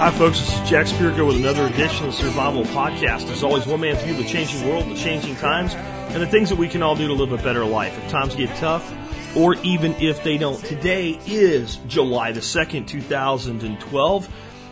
[0.00, 0.40] Hi, folks.
[0.40, 3.30] This is Jack Spirko with another edition of the Survival Podcast.
[3.30, 6.48] As always, one man's view of the changing world, the changing times, and the things
[6.48, 7.98] that we can all do to live a better life.
[7.98, 8.90] If times get tough,
[9.36, 10.58] or even if they don't.
[10.64, 14.28] Today is July the 2nd, 2012,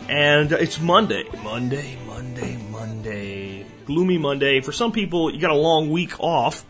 [0.09, 0.81] and it's.
[0.81, 2.58] Monday, Monday, Monday.
[3.89, 4.61] Gloomy Monday.
[4.61, 6.63] For some people, you got a long week off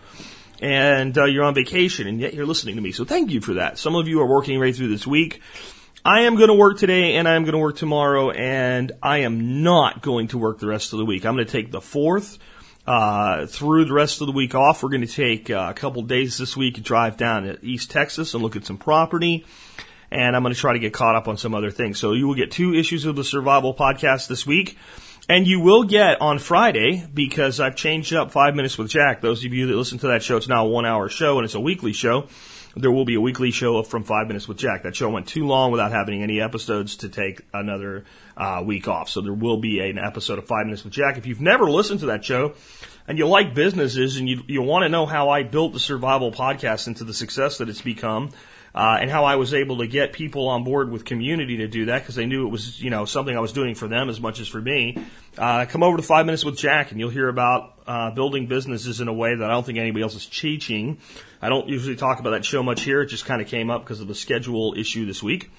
[0.61, 2.93] and uh, you're on vacation, and yet you're listening to me.
[2.93, 3.77] So thank you for that.
[3.77, 5.43] Some of you are working right through this week.
[6.05, 9.19] I am going to work today, and I am going to work tomorrow, and I
[9.19, 11.27] am not going to work the rest of the week.
[11.27, 12.39] I'm going to take the fourth
[12.87, 14.85] uh, through the rest of the week off.
[14.85, 17.91] We're going to take uh, a couple days this week and drive down to East
[17.91, 19.45] Texas and look at some property.
[20.13, 21.99] And I'm going to try to get caught up on some other things.
[21.99, 24.79] So you will get two issues of the Survival Podcast this week.
[25.31, 29.21] And you will get on Friday, because I've changed up Five Minutes with Jack.
[29.21, 31.45] Those of you that listen to that show, it's now a one hour show and
[31.45, 32.29] it's a weekly show.
[32.75, 34.85] There will be a weekly show from Five Minutes with Jack.
[34.85, 38.07] That show went too long without having any episodes to take another
[38.39, 39.11] uh, week off.
[39.11, 41.19] So there will be an episode of Five Minutes with Jack.
[41.19, 42.55] If you've never listened to that show
[43.07, 46.33] and you like businesses and you, you want to know how I built the Survival
[46.33, 48.31] Podcast into the success that it's become,
[48.79, 51.87] uh, and how I was able to get people on board with community to do
[51.87, 54.21] that because they knew it was you know something I was doing for them as
[54.21, 54.97] much as for me.
[55.37, 59.01] Uh, come over to Five Minutes with Jack and you'll hear about uh, building businesses
[59.01, 60.99] in a way that I don't think anybody else is teaching.
[61.43, 63.03] I don't usually talk about that show much here.
[63.03, 65.51] It just kind of came up because of the schedule issue this week.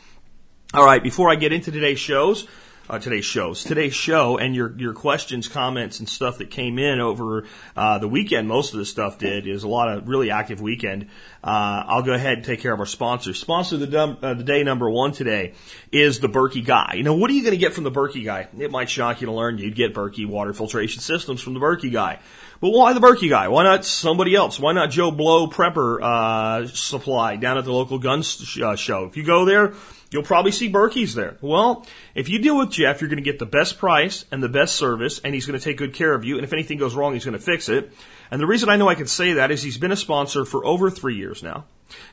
[0.74, 2.48] All right, before I get into today's shows,
[2.90, 7.00] uh, today's shows, today's show, and your your questions, comments, and stuff that came in
[7.00, 7.46] over
[7.76, 8.48] uh, the weekend.
[8.48, 11.04] Most of the stuff did is a lot of really active weekend.
[11.44, 13.34] Uh, I'll go ahead and take care of our sponsor.
[13.34, 15.54] Sponsor the, dum- uh, the day number one today
[15.92, 16.96] is the Berkey Guy.
[16.98, 18.48] You know what are you going to get from the Berkey Guy?
[18.58, 21.94] It might shock you to learn you'd get Berkey water filtration systems from the Berkey
[21.94, 22.20] Guy.
[22.62, 23.48] But why the Berkey guy?
[23.48, 24.60] Why not somebody else?
[24.60, 29.06] Why not Joe Blow Prepper uh, Supply down at the local gun sh- uh, show?
[29.06, 29.76] If you go there,
[30.12, 31.38] you'll probably see Berkey's there.
[31.42, 34.50] Well, if you deal with Jeff, you're going to get the best price and the
[34.50, 36.36] best service, and he's going to take good care of you.
[36.36, 37.92] And if anything goes wrong, he's going to fix it.
[38.32, 40.66] And the reason I know I can say that is he's been a sponsor for
[40.66, 41.66] over three years now,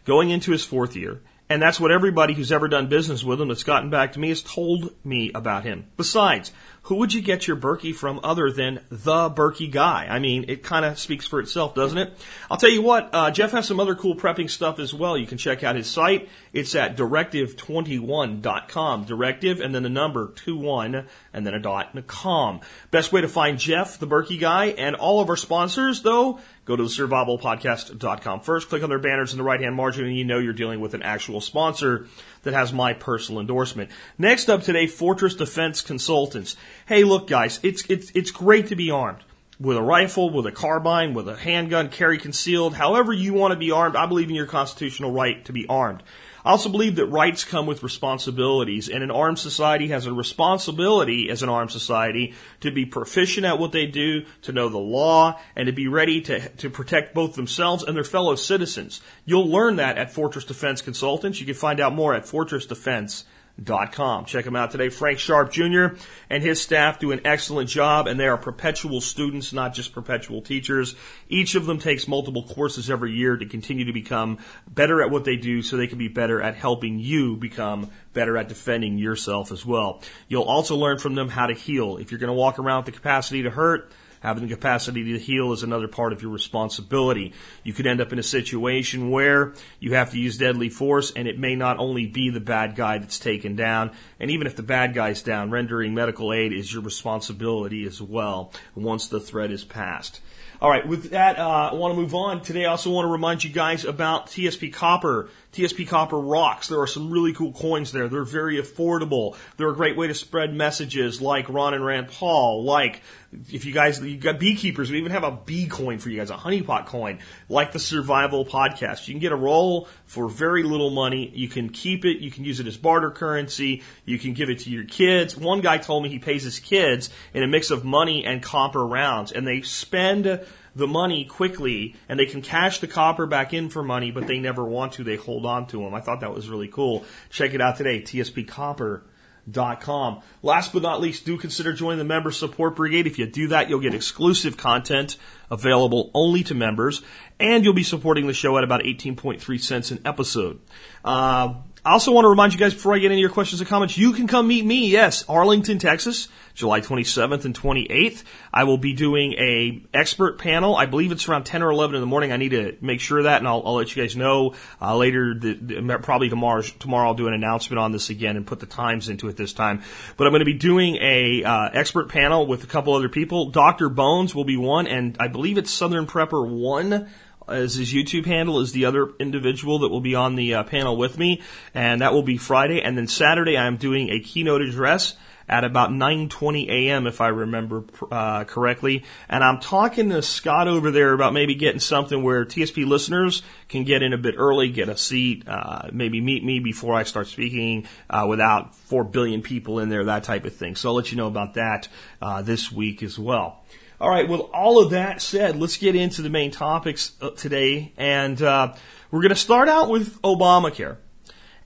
[0.05, 1.23] going into his fourth year.
[1.49, 4.31] And that's what everybody who's ever done business with him that's gotten back to me
[4.31, 5.87] has told me about him.
[5.97, 6.53] Besides,
[6.87, 10.07] who would you get your Berkey from other than the Berkey guy?
[10.09, 12.13] I mean, it kind of speaks for itself, doesn't it?
[12.49, 15.19] I'll tell you what, uh, Jeff has some other cool prepping stuff as well.
[15.19, 16.29] You can check out his site.
[16.53, 19.05] It's at directive21.com.
[19.05, 22.61] Directive and then the number 21 and then a dot and a com.
[22.93, 26.77] Best way to find Jeff, the Berkey guy, and all of our sponsors, though, go
[26.77, 30.25] to the survivalpodcast.com first, click on their banners in the right hand margin, and you
[30.25, 32.07] know you're dealing with an actual sponsor
[32.47, 33.91] that has my personal endorsement.
[34.17, 36.57] Next up today, Fortress Defense Consultants.
[36.87, 39.23] Hey, look, guys, it's, it's, it's great to be armed.
[39.61, 43.59] With a rifle, with a carbine, with a handgun, carry concealed, however you want to
[43.59, 46.03] be armed, I believe in your constitutional right to be armed.
[46.47, 51.29] I also believe that rights come with responsibilities, and an armed society has a responsibility
[51.29, 55.41] as an armed society to be proficient at what they do, to know the law,
[55.57, 59.01] and to be ready to, to protect both themselves and their fellow citizens.
[59.25, 61.41] You'll learn that at Fortress Defense Consultants.
[61.41, 63.25] You can find out more at fortressdefense.com.
[63.65, 64.27] Com.
[64.27, 64.91] Check them out today.
[64.91, 65.97] Frank Sharp Jr.
[66.29, 70.43] and his staff do an excellent job, and they are perpetual students, not just perpetual
[70.43, 70.95] teachers.
[71.29, 75.25] Each of them takes multiple courses every year to continue to become better at what
[75.25, 79.51] they do so they can be better at helping you become better at defending yourself
[79.51, 80.03] as well.
[80.29, 81.97] You'll also learn from them how to heal.
[81.97, 83.91] If you're going to walk around with the capacity to hurt,
[84.21, 87.33] Having the capacity to heal is another part of your responsibility.
[87.63, 91.29] You could end up in a situation where you have to use deadly force and
[91.29, 94.63] it may not only be the bad guy that's taken down, and even if the
[94.63, 99.65] bad guy's down, rendering medical aid is your responsibility as well once the threat is
[99.65, 100.21] passed.
[100.59, 102.41] All right, with that, uh, I want to move on.
[102.41, 105.29] Today, I also want to remind you guys about TSP Copper.
[105.57, 106.69] TSP Copper rocks.
[106.69, 108.09] There are some really cool coins there.
[108.09, 109.37] They're very affordable.
[109.57, 113.03] They're a great way to spread messages like Ron and Rand Paul, like
[113.51, 116.31] if you guys, you got beekeepers, we even have a bee coin for you guys,
[116.31, 117.19] a honeypot coin,
[117.49, 119.07] like the Survival Podcast.
[119.07, 121.31] You can get a roll for very little money.
[121.35, 122.19] You can keep it.
[122.19, 123.83] You can use it as barter currency.
[124.05, 125.37] You can give it to your kids.
[125.37, 128.87] One guy told me he pays his kids in a mix of money and copper
[128.87, 130.41] rounds, and they spend
[130.77, 134.39] the money quickly and they can cash the copper back in for money, but they
[134.39, 135.03] never want to.
[135.03, 135.95] They hold on to them.
[135.95, 137.07] I thought that was really cool.
[137.31, 140.21] Check it out today, tspcopper.com.
[140.43, 143.07] Last but not least, do consider joining the Member Support Brigade.
[143.07, 145.17] If you do that, you'll get exclusive content
[145.51, 147.01] available only to members,
[147.41, 150.61] and you'll be supporting the show at about 18.3 cents an episode.
[151.03, 151.55] Uh,
[151.87, 153.97] I also want to remind you guys before I get into your questions and comments,
[153.97, 158.25] you can come meet me, yes, Arlington, Texas, July 27th and 28th.
[158.53, 160.75] I will be doing a expert panel.
[160.75, 162.33] I believe it's around 10 or 11 in the morning.
[162.33, 164.97] I need to make sure of that, and I'll, I'll let you guys know uh,
[164.97, 165.33] later.
[165.33, 166.63] The, the, probably tomorrow.
[166.63, 169.53] Tomorrow I'll do an announcement on this again and put the times into it this
[169.53, 169.83] time.
[170.17, 173.51] But I'm going to be doing a uh, expert panel with a couple other people.
[173.51, 173.91] Dr.
[173.91, 177.09] Bones will be one, and I believe it's Southern Prepper one
[177.49, 180.97] as his YouTube handle is the other individual that will be on the uh, panel
[180.97, 181.43] with me,
[181.75, 182.83] and that will be Friday.
[182.83, 185.17] And then Saturday, I'm doing a keynote address
[185.49, 187.07] at about 9:20 a.m.
[187.07, 191.81] if I remember uh, correctly, and I'm talking to Scott over there about maybe getting
[191.81, 196.21] something where TSP listeners can get in a bit early, get a seat, uh, maybe
[196.21, 200.45] meet me before I start speaking uh, without four billion people in there, that type
[200.45, 200.77] of thing.
[200.77, 201.89] So I'll let you know about that
[202.21, 203.63] uh, this week as well.
[203.99, 207.95] All right, Well, all of that said, let's get into the main topics uh, today.
[207.97, 208.75] And uh,
[209.11, 210.99] we're going to start out with Obamacare.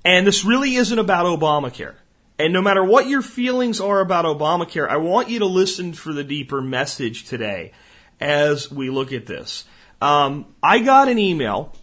[0.05, 1.97] And this really isn't about Obamacare.
[2.39, 6.13] And no matter what your feelings are about Obamacare, I want you to listen for
[6.13, 7.73] the deeper message today
[8.21, 9.65] as we look at this.
[10.01, 11.75] Um, I got an email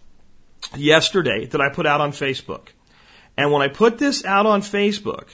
[0.74, 2.68] yesterday that I put out on Facebook.
[3.36, 5.28] And when I put this out on Facebook,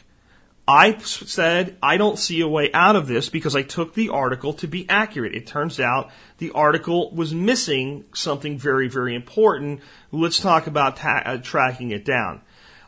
[0.67, 4.55] I said, I don't see a way out of this because I took the article
[4.55, 5.35] to be accurate.
[5.35, 9.81] It turns out the article was missing something very, very important.
[10.11, 12.41] Let's talk about ta- uh, tracking it down.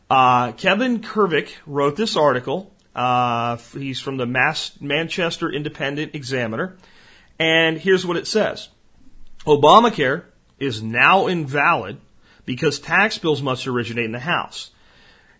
[0.09, 2.73] Uh, Kevin Kervick wrote this article.
[2.95, 4.25] Uh, he's from the
[4.81, 6.77] Manchester Independent Examiner.
[7.37, 8.69] And here's what it says
[9.45, 10.23] Obamacare
[10.57, 11.97] is now invalid
[12.45, 14.71] because tax bills must originate in the House.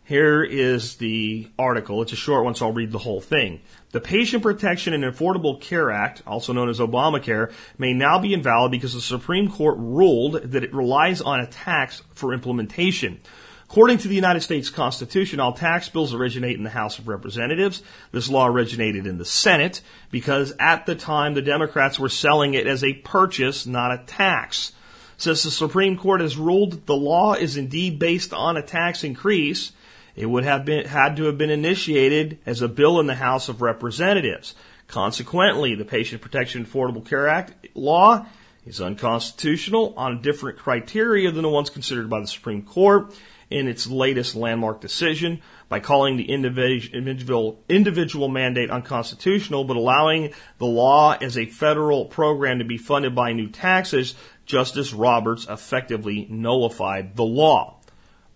[0.07, 2.01] Here is the article.
[2.01, 3.59] It's a short one, so I'll read the whole thing.
[3.91, 8.71] The Patient Protection and Affordable Care Act, also known as Obamacare, may now be invalid
[8.71, 13.19] because the Supreme Court ruled that it relies on a tax for implementation.
[13.65, 17.83] According to the United States Constitution, all tax bills originate in the House of Representatives.
[18.13, 22.65] This law originated in the Senate because at the time the Democrats were selling it
[22.65, 24.71] as a purchase, not a tax.
[25.17, 29.73] Since the Supreme Court has ruled the law is indeed based on a tax increase,
[30.17, 33.47] it would have been, had to have been initiated as a bill in the House
[33.47, 34.55] of Representatives.
[34.87, 38.25] Consequently, the Patient Protection Affordable Care Act law
[38.65, 43.15] is unconstitutional on different criteria than the ones considered by the Supreme Court
[43.49, 50.65] in its latest landmark decision by calling the individual, individual mandate unconstitutional, but allowing the
[50.65, 54.15] law as a federal program to be funded by new taxes,
[54.45, 57.79] Justice Roberts effectively nullified the law.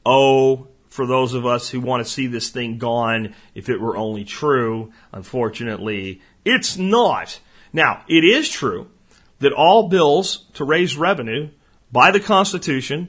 [0.06, 3.96] Oh, for those of us who want to see this thing gone if it were
[3.96, 4.92] only true.
[5.14, 7.40] Unfortunately, it's not.
[7.72, 8.90] Now, it is true
[9.40, 11.50] that all bills to raise revenue
[11.94, 13.08] by the Constitution,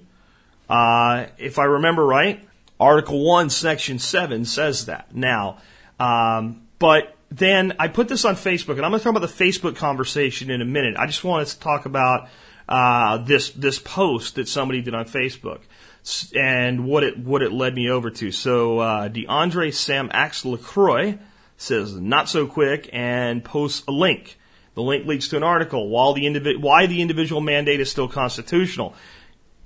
[0.70, 2.48] uh, if I remember right,
[2.78, 5.12] Article 1, Section 7 says that.
[5.12, 5.58] Now,
[5.98, 9.44] um, but then I put this on Facebook, and I'm going to talk about the
[9.44, 10.94] Facebook conversation in a minute.
[10.96, 12.28] I just wanted to talk about
[12.68, 15.60] uh, this this post that somebody did on Facebook
[16.34, 18.32] and what it what it led me over to.
[18.32, 21.18] So uh, DeAndre Sam Axe Lacroix
[21.56, 24.38] says not so quick and posts a link.
[24.74, 28.08] The link leads to an article while the indivi- why the individual mandate is still
[28.08, 28.94] constitutional.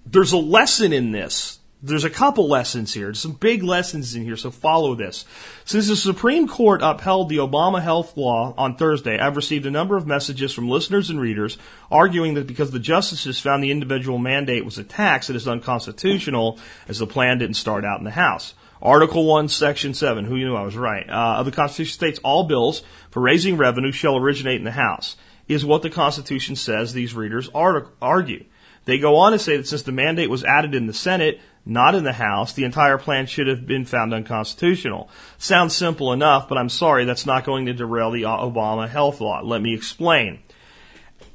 [0.05, 4.37] There's a lesson in this there's a couple lessons here, some big lessons in here,
[4.37, 5.25] so follow this.
[5.65, 9.97] Since the Supreme Court upheld the Obama health law on Thursday, I've received a number
[9.97, 11.59] of messages from listeners and readers
[11.91, 16.59] arguing that because the justices found the individual mandate was a tax, it is unconstitutional,
[16.89, 18.55] as the plan didn't start out in the House.
[18.83, 22.21] Article 1, Section 7, who you knew I was right, uh, of the Constitution states
[22.23, 25.17] all bills for raising revenue shall originate in the House,
[25.49, 28.45] is what the Constitution says these readers argue.
[28.85, 31.97] They go on to say that since the mandate was added in the Senate, not
[31.97, 35.11] in the House, the entire plan should have been found unconstitutional.
[35.37, 39.41] Sounds simple enough, but I'm sorry, that's not going to derail the Obama health law.
[39.43, 40.39] Let me explain.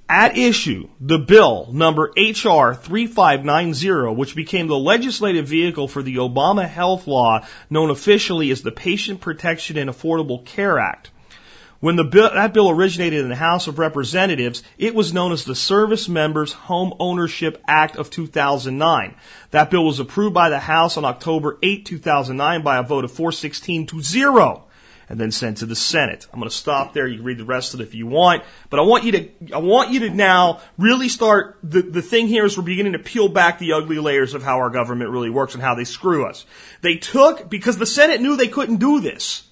[0.08, 6.68] At issue, the bill number HR 3590, which became the legislative vehicle for the Obama
[6.68, 11.12] health law known officially as the Patient Protection and Affordable Care Act.
[11.82, 15.46] When the bill, that bill originated in the House of Representatives, it was known as
[15.46, 19.16] the Service Members Home Ownership Act of 2009.
[19.50, 23.12] That bill was approved by the House on October 8, 2009 by a vote of
[23.12, 24.64] 416 to 0
[25.10, 26.28] and then sent to the Senate.
[26.32, 27.08] I'm going to stop there.
[27.08, 29.30] You can read the rest of it if you want, but I want you to,
[29.52, 33.00] I want you to now really start, the, the thing here is we're beginning to
[33.00, 36.28] peel back the ugly layers of how our government really works and how they screw
[36.28, 36.46] us.
[36.82, 39.48] They took, because the Senate knew they couldn't do this.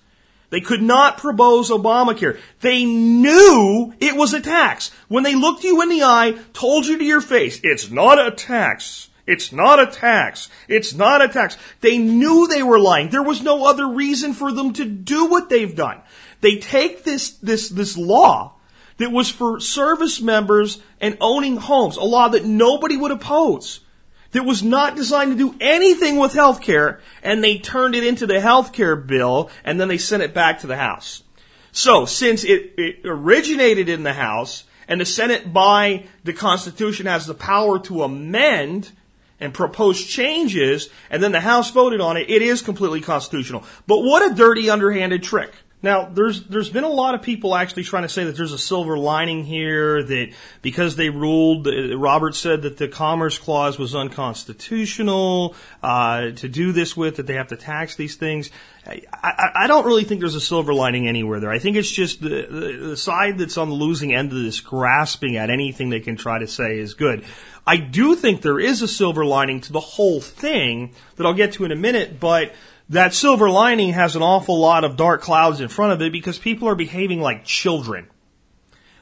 [0.50, 2.40] They could not propose Obamacare.
[2.62, 4.92] They knew it was a tax.
[5.08, 8.32] When they looked you in the eye, told you to your face, it's not a
[8.32, 9.10] tax.
[9.28, 10.50] It's not a tax.
[10.68, 11.56] It's not a tax.
[11.82, 13.10] They knew they were lying.
[13.10, 16.02] There was no other reason for them to do what they've done.
[16.42, 18.56] They take this, this, this law
[18.98, 23.82] that was for service members and owning homes, a law that nobody would oppose,
[24.32, 28.28] that was not designed to do anything with health care, and they turned it into
[28.28, 31.24] the health care bill, and then they sent it back to the House.
[31.72, 37.26] So, since it, it originated in the House, and the Senate by the Constitution has
[37.26, 38.92] the power to amend
[39.40, 43.64] and propose changes, and then the House voted on it, it is completely constitutional.
[43.88, 45.54] But what a dirty, underhanded trick.
[45.82, 48.58] Now, there's there's been a lot of people actually trying to say that there's a
[48.58, 53.96] silver lining here that because they ruled, uh, Robert said that the Commerce Clause was
[53.96, 58.50] unconstitutional uh, to do this with, that they have to tax these things.
[58.86, 61.52] I, I, I, don't really think there's a silver lining anywhere there.
[61.52, 64.60] I think it's just the, the, the side that's on the losing end of this,
[64.60, 67.24] grasping at anything they can try to say is good.
[67.66, 71.54] I do think there is a silver lining to the whole thing that I'll get
[71.54, 72.54] to in a minute, but
[72.90, 76.40] that silver lining has an awful lot of dark clouds in front of it because
[76.40, 78.08] people are behaving like children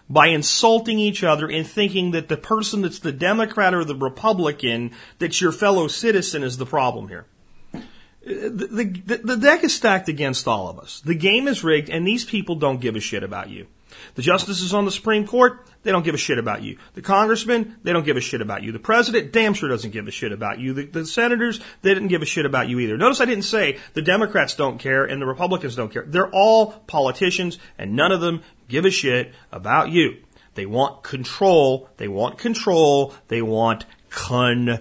[0.10, 4.92] by insulting each other and thinking that the person that's the Democrat or the Republican
[5.20, 7.26] that's your fellow citizen is the problem here.
[8.26, 11.02] The, the, the deck is stacked against all of us.
[11.02, 13.68] The game is rigged and these people don't give a shit about you.
[14.16, 16.78] The justices on the Supreme Court, they don't give a shit about you.
[16.96, 18.72] The congressman, they don't give a shit about you.
[18.72, 20.74] The president, damn sure doesn't give a shit about you.
[20.74, 22.98] The, the senators, they didn't give a shit about you either.
[22.98, 26.04] Notice I didn't say the Democrats don't care and the Republicans don't care.
[26.06, 30.18] They're all politicians and none of them give a shit about you.
[30.56, 31.90] They want control.
[31.98, 33.14] They want control.
[33.28, 34.80] They want control.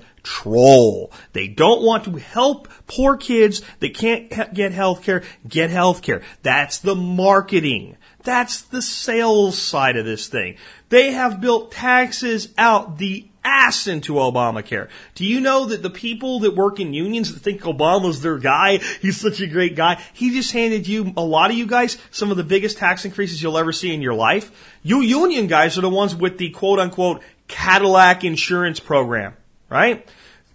[1.33, 6.23] They don't want to help poor kids that can't get health care get health care.
[6.43, 7.97] That's the marketing.
[8.23, 10.57] That's the sales side of this thing.
[10.89, 14.89] They have built taxes out the ass into Obamacare.
[15.15, 18.79] Do you know that the people that work in unions that think Obama's their guy,
[19.01, 22.33] he's such a great guy, he just handed you, a lot of you guys, some
[22.33, 24.51] of the biggest tax increases you'll ever see in your life.
[24.83, 29.37] You union guys are the ones with the quote unquote Cadillac insurance program,
[29.69, 30.09] right?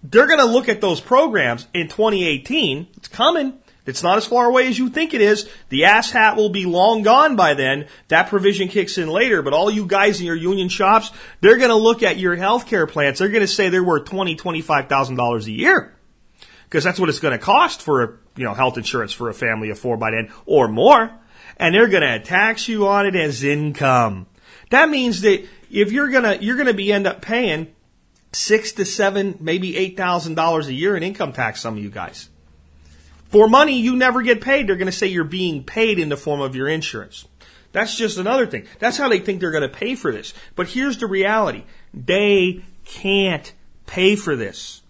[0.04, 2.88] They're going to look at those programs in 2018.
[2.98, 3.60] It's coming.
[3.86, 5.50] It's not as far away as you think it is.
[5.70, 7.88] The ass hat will be long gone by then.
[8.10, 11.70] That provision kicks in later, but all you guys in your union shops, they're going
[11.70, 13.20] to look at your healthcare plans.
[13.20, 15.96] They're going to say they're worth twenty, twenty-five thousand dollars a year,
[16.66, 19.72] because that's what it's going to cost for you know health insurance for a family
[19.72, 21.12] of four by then or more,
[21.58, 24.28] and they're going to tax you on it as income.
[24.70, 27.74] That means that if you're gonna you're gonna be end up paying
[28.34, 31.62] six to seven, maybe eight thousand dollars a year in income tax.
[31.62, 32.30] Some of you guys.
[33.30, 36.18] For money you never get paid, they're going to say you're being paid in the
[36.18, 37.26] form of your insurance.
[37.72, 38.68] That's just another thing.
[38.80, 40.34] That's how they think they're going to pay for this.
[40.56, 41.64] But here's the reality.
[41.94, 43.54] They can't
[43.86, 44.82] pay for this.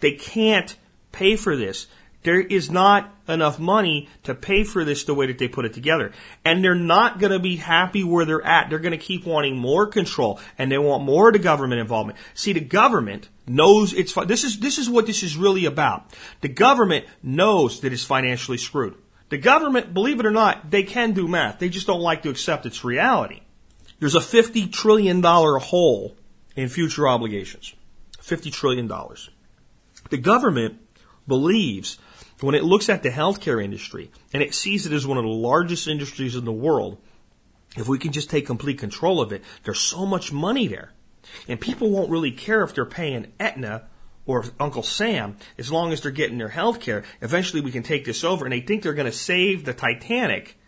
[0.00, 0.74] They can't
[1.12, 1.86] pay for this.
[2.24, 5.74] There is not enough money to pay for this the way that they put it
[5.74, 6.12] together.
[6.44, 8.70] And they're not going to be happy where they're at.
[8.70, 12.18] They're going to keep wanting more control and they want more of the government involvement.
[12.32, 16.14] See, the government knows it's, this is, this is what this is really about.
[16.40, 18.96] The government knows that it's financially screwed.
[19.28, 21.58] The government, believe it or not, they can do math.
[21.58, 23.40] They just don't like to accept its reality.
[24.00, 26.16] There's a $50 trillion hole
[26.56, 27.74] in future obligations.
[28.22, 28.88] $50 trillion.
[30.08, 30.80] The government
[31.26, 31.98] believes
[32.40, 35.30] when it looks at the healthcare industry and it sees it as one of the
[35.30, 36.98] largest industries in the world,
[37.76, 40.92] if we can just take complete control of it, there's so much money there.
[41.48, 43.84] And people won't really care if they're paying Aetna
[44.26, 47.04] or Uncle Sam as long as they're getting their health care.
[47.20, 50.58] Eventually we can take this over and they think they're going to save the Titanic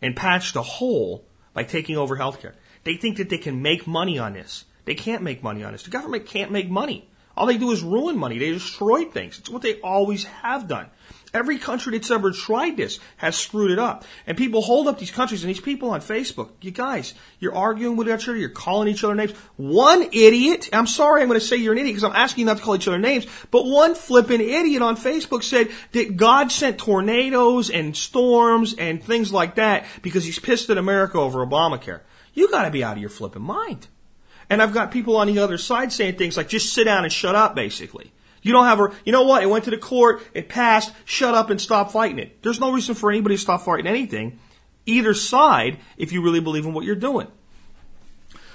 [0.00, 2.54] and patch the hole by taking over healthcare.
[2.84, 4.64] They think that they can make money on this.
[4.84, 5.84] They can't make money on this.
[5.84, 7.08] The government can't make money.
[7.36, 8.38] All they do is ruin money.
[8.38, 9.38] They destroy things.
[9.38, 10.90] It's what they always have done.
[11.34, 14.04] Every country that's ever tried this has screwed it up.
[14.26, 16.50] And people hold up these countries and these people on Facebook.
[16.60, 18.36] You guys, you're arguing with each other.
[18.36, 19.32] You're calling each other names.
[19.56, 22.46] One idiot, I'm sorry I'm going to say you're an idiot because I'm asking you
[22.46, 26.52] not to call each other names, but one flippin' idiot on Facebook said that God
[26.52, 32.00] sent tornadoes and storms and things like that because he's pissed at America over Obamacare.
[32.34, 33.86] You gotta be out of your flippin' mind.
[34.50, 37.12] And I've got people on the other side saying things like, just sit down and
[37.12, 38.12] shut up, basically.
[38.42, 39.42] You don't have a, you know what?
[39.42, 42.42] It went to the court, it passed, shut up and stop fighting it.
[42.42, 44.40] There's no reason for anybody to stop fighting anything,
[44.84, 47.28] either side, if you really believe in what you're doing.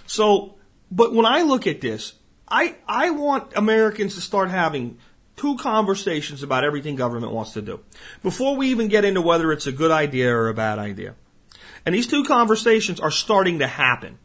[0.05, 0.55] So,
[0.91, 2.13] but when I look at this,
[2.47, 4.97] I, I want Americans to start having
[5.35, 7.79] two conversations about everything government wants to do
[8.23, 11.15] before we even get into whether it's a good idea or a bad idea.
[11.85, 14.17] And these two conversations are starting to happen.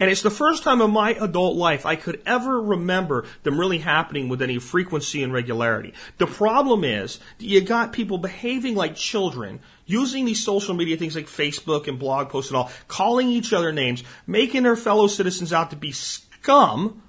[0.00, 3.78] And it's the first time in my adult life I could ever remember them really
[3.78, 5.94] happening with any frequency and regularity.
[6.18, 11.26] The problem is you got people behaving like children, using these social media things like
[11.26, 15.70] Facebook and blog posts and all, calling each other names, making their fellow citizens out
[15.70, 17.02] to be scum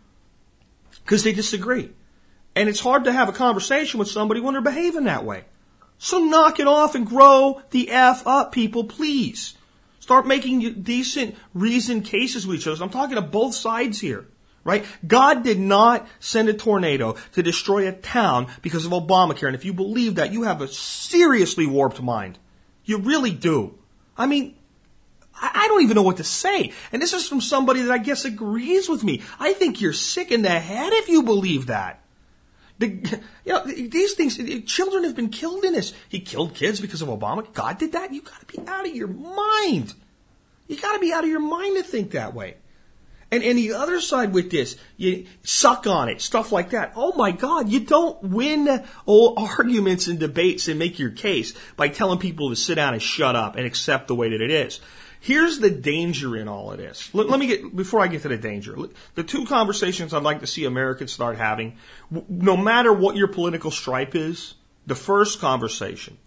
[1.04, 1.92] because they disagree.
[2.56, 5.46] And it's hard to have a conversation with somebody when they're behaving that way.
[5.98, 9.56] So knock it off and grow the F up, people, please.
[10.03, 12.83] Start making decent, reasoned cases with each other.
[12.83, 14.25] I'm talking to both sides here,
[14.65, 14.86] right?
[15.07, 19.48] God did not send a tornado to destroy a town because of Obamacare.
[19.48, 22.38] And if you believe that, you have a seriously warped mind.
[22.83, 23.79] You really do.
[24.17, 24.57] I mean,
[25.41, 26.74] I don't even know what to say.
[26.91, 29.22] And this is from somebody that I guess agrees with me.
[29.39, 32.02] I think you're sick in the head if you believe that.
[32.80, 32.88] The,
[33.46, 35.94] you know, these things, children have been killed in this.
[36.10, 37.51] He killed kids because of Obama.
[37.53, 38.13] God did that?
[38.13, 39.94] You gotta be out of your mind.
[40.68, 42.56] You gotta be out of your mind to think that way.
[43.34, 46.94] And, and the other side with this, you suck on it, stuff like that.
[46.96, 52.20] Oh my God, you don't win arguments and debates and make your case by telling
[52.20, 54.80] people to sit down and shut up and accept the way that it is.
[55.24, 57.10] Here's the danger in all of this.
[57.13, 58.75] Let, let, me get, before I get to the danger,
[59.15, 61.77] the two conversations I'd like to see Americans start having,
[62.27, 66.18] no matter what your political stripe is, the first conversation,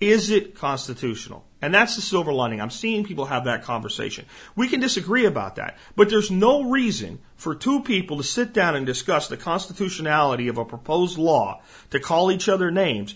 [0.00, 1.44] is it constitutional?
[1.62, 2.60] And that's the silver lining.
[2.60, 4.24] I'm seeing people have that conversation.
[4.56, 8.76] We can disagree about that, but there's no reason for two people to sit down
[8.76, 13.14] and discuss the constitutionality of a proposed law, to call each other names,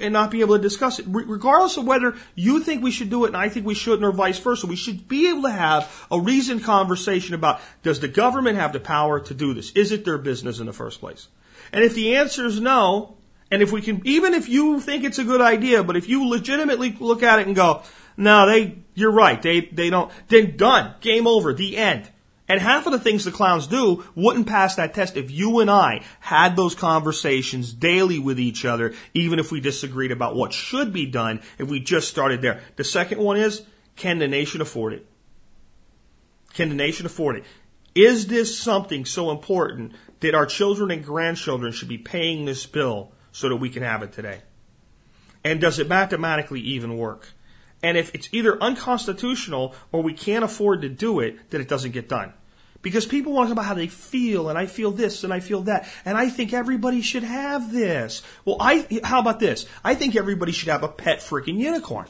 [0.00, 1.06] and not be able to discuss it.
[1.08, 4.12] Regardless of whether you think we should do it and I think we shouldn't or
[4.12, 8.58] vice versa, we should be able to have a reasoned conversation about does the government
[8.58, 9.72] have the power to do this?
[9.72, 11.28] Is it their business in the first place?
[11.72, 13.15] And if the answer is no,
[13.50, 16.28] and if we can, even if you think it's a good idea, but if you
[16.28, 17.82] legitimately look at it and go,
[18.16, 22.10] no, they, you're right, they, they don't, then done, game over, the end.
[22.48, 25.70] And half of the things the clowns do wouldn't pass that test if you and
[25.70, 30.92] I had those conversations daily with each other, even if we disagreed about what should
[30.92, 32.60] be done, if we just started there.
[32.76, 33.62] The second one is,
[33.96, 35.06] can the nation afford it?
[36.54, 37.44] Can the nation afford it?
[37.94, 43.12] Is this something so important that our children and grandchildren should be paying this bill
[43.36, 44.40] so that we can have it today?
[45.44, 47.28] And does it mathematically even work?
[47.82, 51.90] And if it's either unconstitutional or we can't afford to do it, then it doesn't
[51.90, 52.32] get done.
[52.80, 55.40] Because people want to talk about how they feel, and I feel this, and I
[55.40, 58.22] feel that, and I think everybody should have this.
[58.46, 59.66] Well, I, how about this?
[59.84, 62.06] I think everybody should have a pet freaking unicorn.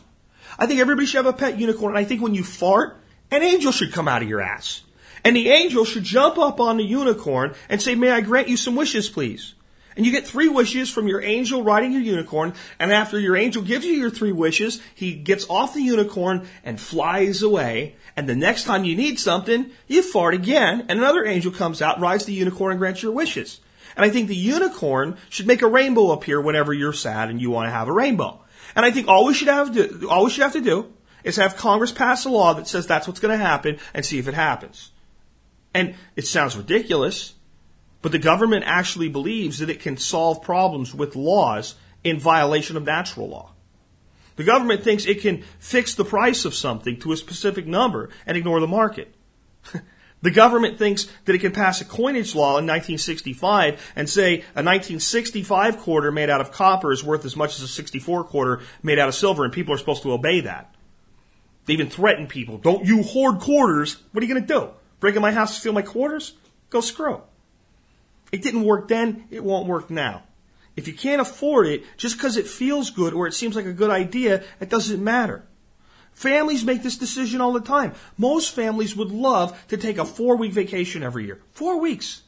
[0.57, 2.99] I think everybody should have a pet unicorn, and I think when you fart,
[3.33, 4.83] an angel should come out of your ass.
[5.25, 8.57] And the angel should jump up on the unicorn and say, may I grant you
[8.57, 9.56] some wishes, please?
[9.97, 12.53] And you get three wishes from your angel riding your unicorn.
[12.79, 16.79] And after your angel gives you your three wishes, he gets off the unicorn and
[16.79, 17.97] flies away.
[18.15, 22.01] And the next time you need something, you fart again, and another angel comes out,
[22.01, 23.61] rides the unicorn, and grants your wishes.
[23.97, 27.51] And I think the unicorn should make a rainbow appear whenever you're sad and you
[27.51, 28.41] want to have a rainbow.
[28.75, 30.93] And I think all we should have to all we should have to do
[31.25, 34.19] is have Congress pass a law that says that's what's going to happen and see
[34.19, 34.91] if it happens.
[35.75, 37.35] And it sounds ridiculous,
[38.07, 42.85] but the government actually believes that it can solve problems with laws in violation of
[42.85, 43.51] natural law.
[44.37, 48.39] The government thinks it can fix the price of something to a specific number and
[48.39, 49.13] ignore the market.
[50.23, 54.63] the government thinks that it can pass a coinage law in 1965 and say a
[54.63, 59.01] 1965 quarter made out of copper is worth as much as a 64 quarter made
[59.01, 60.73] out of silver, and people are supposed to obey that.
[61.65, 62.59] They even threaten people.
[62.59, 64.01] Don't you hoard quarters.
[64.13, 64.69] What are you going to do?
[65.01, 66.35] Break in my house to steal my quarters?
[66.71, 67.23] Go screw.
[68.33, 70.23] It didn't work then, it won't work now.
[70.77, 73.73] If you can't afford it, just because it feels good or it seems like a
[73.73, 75.43] good idea, it doesn't matter.
[76.13, 77.95] Families make this decision all the time.
[78.17, 81.41] Most families would love to take a four week vacation every year.
[81.53, 82.23] Four weeks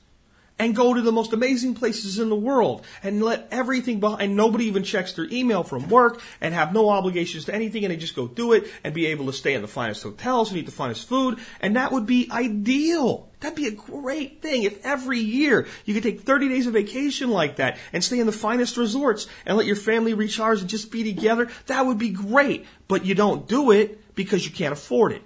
[0.58, 4.22] and go to the most amazing places in the world and let everything behind.
[4.22, 7.92] And nobody even checks their email from work and have no obligations to anything and
[7.92, 10.58] they just go do it and be able to stay in the finest hotels and
[10.58, 11.38] eat the finest food.
[11.60, 13.28] And that would be ideal.
[13.40, 17.30] That'd be a great thing if every year you could take 30 days of vacation
[17.30, 20.90] like that and stay in the finest resorts and let your family recharge and just
[20.90, 21.48] be together.
[21.66, 22.66] That would be great.
[22.88, 25.22] But you don't do it because you can't afford it.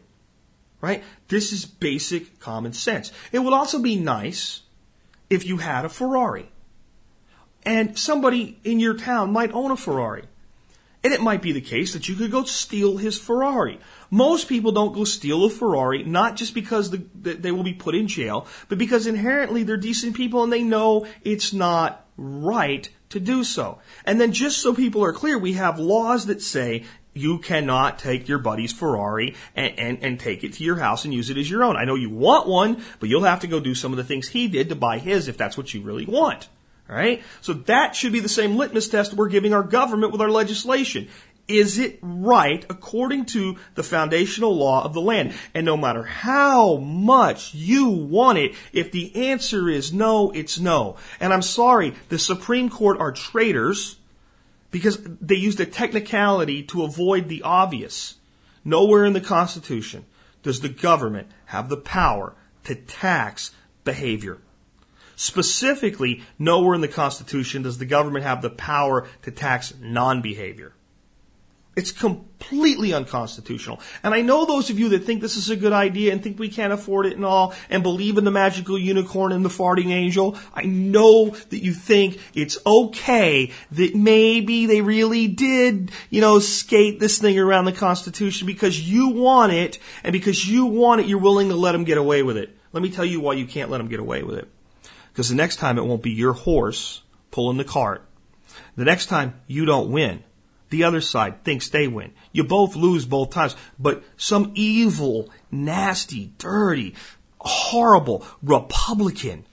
[0.83, 1.05] Right?
[1.29, 3.13] This is basic common sense.
[3.31, 4.63] It would also be nice
[5.33, 6.53] if you had a Ferrari.
[7.65, 10.25] And somebody in your town might own a Ferrari.
[11.03, 13.81] And it might be the case that you could go steal his Ferrari.
[14.11, 17.95] Most people don't go steal a Ferrari, not just because the, they will be put
[17.95, 23.19] in jail, but because inherently they're decent people and they know it's not right to
[23.19, 23.79] do so.
[24.05, 28.29] And then just so people are clear, we have laws that say you cannot take
[28.29, 31.51] your buddy's Ferrari and, and, and take it to your house and use it as
[31.51, 31.77] your own.
[31.77, 34.29] I know you want one, but you'll have to go do some of the things
[34.29, 36.49] he did to buy his if that's what you really want.
[36.89, 37.23] All right?
[37.41, 41.09] So that should be the same litmus test we're giving our government with our legislation.
[41.49, 45.35] Is it right according to the foundational law of the land?
[45.55, 50.97] And no matter how much you want it, if the answer is no, it's no.
[51.19, 53.97] And I'm sorry, the Supreme Court are traitors
[54.73, 58.17] because they used a technicality to avoid the obvious.
[58.65, 60.07] Nowhere in the Constitution
[60.43, 63.53] does the government have the power to tax
[63.85, 64.39] behavior.
[65.15, 70.73] Specifically, nowhere in the Constitution does the government have the power to tax non-behavior.
[71.75, 73.81] It's completely unconstitutional.
[74.03, 76.39] And I know those of you that think this is a good idea and think
[76.39, 79.91] we can't afford it and all and believe in the magical unicorn and the farting
[79.91, 80.37] angel.
[80.53, 87.01] I know that you think it's okay that maybe they really did, you know, skate
[87.01, 91.19] this thing around the Constitution because you want it and because you want it, you're
[91.19, 92.55] willing to let them get away with it.
[92.75, 94.49] Let me tell you why you can't let them get away with it.
[95.11, 98.07] Because the next time it won't be your horse pulling the cart.
[98.77, 100.23] The next time you don't win
[100.73, 102.13] the other side thinks they win.
[102.33, 106.97] You both lose both times, but some evil, nasty, dirty,
[107.41, 109.45] horrible Republican.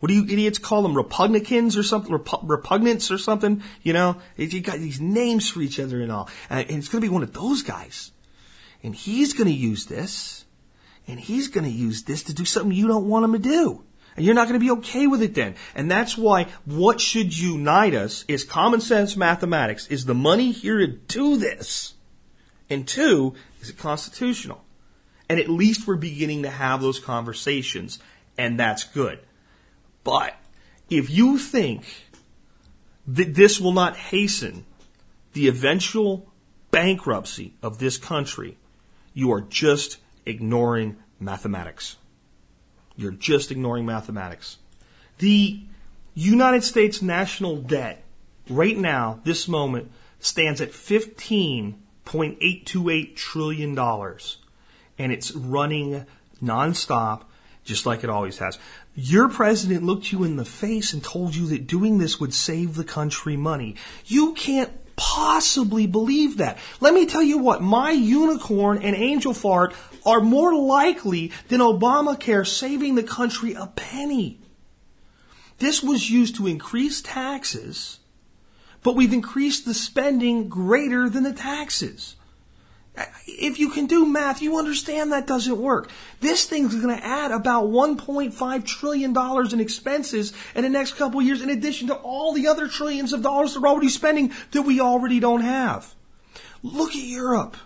[0.00, 0.94] What do you idiots call them?
[0.94, 2.10] Repugnacans or something?
[2.10, 3.62] Repu- repugnants or something?
[3.82, 6.28] You know, you got these names for each other and all.
[6.50, 8.10] And it's going to be one of those guys.
[8.82, 10.44] And he's going to use this.
[11.06, 13.84] And he's going to use this to do something you don't want him to do.
[14.16, 15.54] And you're not going to be okay with it then.
[15.74, 19.86] And that's why what should unite us is common sense mathematics.
[19.86, 21.94] Is the money here to do this?
[22.68, 24.64] And two, is it constitutional?
[25.28, 27.98] And at least we're beginning to have those conversations,
[28.36, 29.20] and that's good.
[30.04, 30.36] But
[30.90, 31.84] if you think
[33.06, 34.66] that this will not hasten
[35.32, 36.30] the eventual
[36.70, 38.58] bankruptcy of this country,
[39.14, 41.96] you are just ignoring mathematics.
[42.96, 44.58] You're just ignoring mathematics.
[45.18, 45.60] The
[46.14, 48.04] United States national debt
[48.48, 53.78] right now, this moment, stands at $15.828 trillion.
[54.98, 56.04] And it's running
[56.42, 57.22] nonstop,
[57.64, 58.58] just like it always has.
[58.94, 62.74] Your president looked you in the face and told you that doing this would save
[62.74, 63.76] the country money.
[64.04, 66.58] You can't possibly believe that?
[66.80, 69.74] Let me tell you what, my unicorn and angel fart
[70.04, 74.40] are more likely than Obamacare saving the country a penny.
[75.58, 78.00] This was used to increase taxes,
[78.82, 82.16] but we've increased the spending greater than the taxes.
[83.26, 85.90] If you can do math, you understand that doesn't work.
[86.20, 89.16] This thing's going to add about $1.5 trillion
[89.52, 93.22] in expenses in the next couple years, in addition to all the other trillions of
[93.22, 95.94] dollars they're already spending that we already don't have.
[96.62, 97.56] Look at Europe.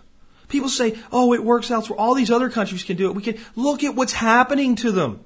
[0.47, 1.99] People say, oh, it works elsewhere.
[1.99, 3.15] All these other countries can do it.
[3.15, 5.19] We can look at what's happening to them.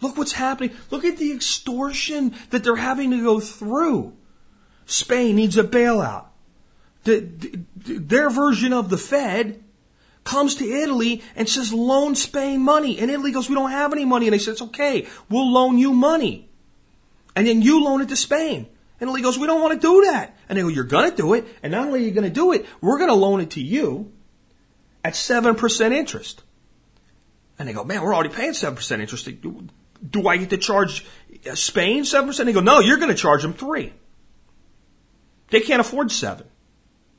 [0.00, 0.76] Look what's happening.
[0.90, 4.16] Look at the extortion that they're having to go through.
[4.86, 6.26] Spain needs a bailout
[7.04, 9.62] the, the, their version of the Fed
[10.24, 12.98] comes to Italy and says, loan Spain money.
[12.98, 14.26] And Italy goes, we don't have any money.
[14.26, 15.06] And they say, it's okay.
[15.28, 16.48] We'll loan you money.
[17.34, 18.66] And then you loan it to Spain.
[19.00, 20.36] And Italy goes, we don't want to do that.
[20.48, 21.46] And they go, you're going to do it.
[21.62, 23.60] And not only are you going to do it, we're going to loan it to
[23.60, 24.12] you
[25.02, 26.42] at 7% interest.
[27.58, 29.28] And they go, man, we're already paying 7% interest.
[30.08, 31.04] Do I get to charge
[31.50, 32.44] uh, Spain 7%?
[32.44, 33.92] They go, no, you're going to charge them 3
[35.50, 36.46] They can't afford 7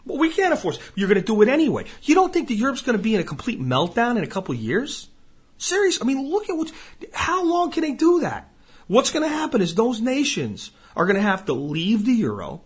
[0.06, 0.76] well, we can't afford.
[0.76, 0.82] It.
[0.96, 1.86] You're going to do it anyway.
[2.02, 4.54] You don't think that Europe's going to be in a complete meltdown in a couple
[4.54, 5.10] of years?
[5.58, 6.02] Serious?
[6.02, 6.72] I mean, look at what.
[7.14, 8.50] How long can they do that?
[8.88, 12.62] What's going to happen is those nations are going to have to leave the euro,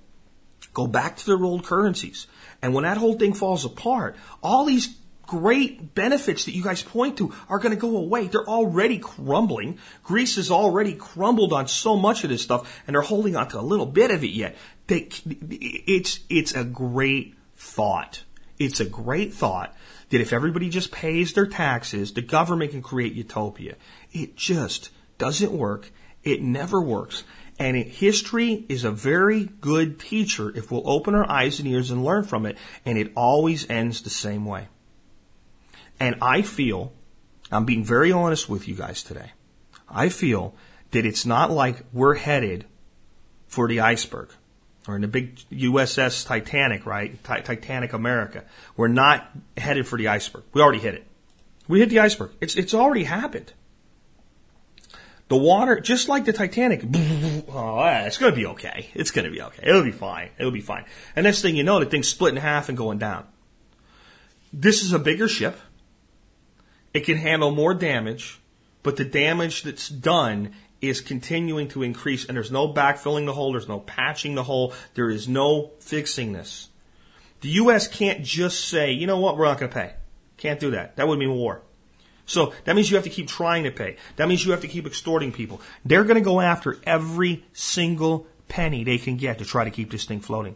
[0.74, 2.28] go back to their old currencies,
[2.62, 4.96] and when that whole thing falls apart, all these
[5.28, 8.28] great benefits that you guys point to are going to go away.
[8.28, 9.78] They're already crumbling.
[10.04, 13.60] Greece has already crumbled on so much of this stuff, and they're holding on to
[13.60, 14.56] a little bit of it yet.
[14.88, 18.24] They, it's it's a great thought.
[18.58, 19.76] It's a great thought
[20.10, 23.76] that if everybody just pays their taxes, the government can create utopia.
[24.12, 25.92] It just doesn't work.
[26.24, 27.24] It never works.
[27.60, 31.92] And it, history is a very good teacher if we'll open our eyes and ears
[31.92, 32.58] and learn from it.
[32.86, 34.68] And it always ends the same way.
[36.00, 36.94] And I feel,
[37.52, 39.32] I'm being very honest with you guys today.
[39.90, 40.56] I feel
[40.92, 42.66] that it's not like we're headed
[43.48, 44.30] for the iceberg
[44.88, 47.22] or in the big USS Titanic, right?
[47.24, 48.46] Titanic America.
[48.76, 50.44] We're not headed for the iceberg.
[50.54, 51.06] We already hit it.
[51.68, 52.32] We hit the iceberg.
[52.40, 53.52] It's, it's already happened.
[55.28, 56.84] The water, just like the Titanic,
[57.50, 58.90] oh, eh, it's going to be okay.
[58.94, 59.64] It's going to be okay.
[59.68, 60.30] It'll be fine.
[60.40, 60.86] It'll be fine.
[61.18, 63.26] And next thing you know, the thing's split in half and going down.
[64.54, 65.60] This is a bigger ship.
[66.94, 68.40] It can handle more damage,
[68.84, 73.52] but the damage that's done is continuing to increase, and there's no backfilling the hole,
[73.52, 76.70] there's no patching the hole, there is no fixing this.
[77.42, 77.88] The U.S.
[77.88, 79.94] can't just say, you know what, we're not going to pay.
[80.38, 80.96] Can't do that.
[80.96, 81.62] That would mean war.
[82.26, 83.98] So that means you have to keep trying to pay.
[84.18, 85.62] That means you have to keep extorting people.
[85.86, 89.92] They're going to go after every single penny they can get to try to keep
[89.92, 90.56] this thing floating.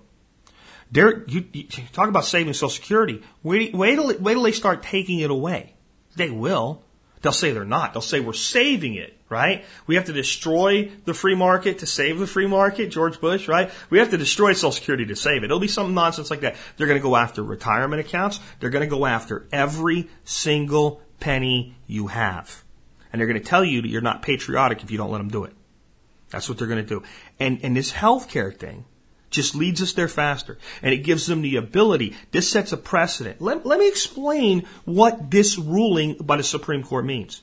[0.92, 1.64] They're, you, you
[1.94, 3.24] talk about saving Social Security.
[3.42, 5.74] Wait, wait, till, wait till they start taking it away.
[6.16, 6.84] They will.
[7.22, 7.94] They'll say they're not.
[7.94, 9.64] They'll say we're saving it, right?
[9.86, 13.70] We have to destroy the free market to save the free market, George Bush, right?
[13.92, 15.46] We have to destroy Social Security to save it.
[15.46, 16.56] It'll be some nonsense like that.
[16.78, 18.40] They're going to go after retirement accounts.
[18.60, 22.64] They're going to go after every single penny you have.
[23.14, 25.30] And they're going to tell you that you're not patriotic if you don't let them
[25.30, 25.54] do it.
[26.32, 27.04] That's what they're going to do.
[27.40, 28.86] And, and this healthcare thing
[29.32, 30.58] just leads us there faster.
[30.84, 32.16] And it gives them the ability.
[32.32, 33.42] This sets a precedent.
[33.42, 37.42] Let, let me explain what this ruling by the Supreme Court means.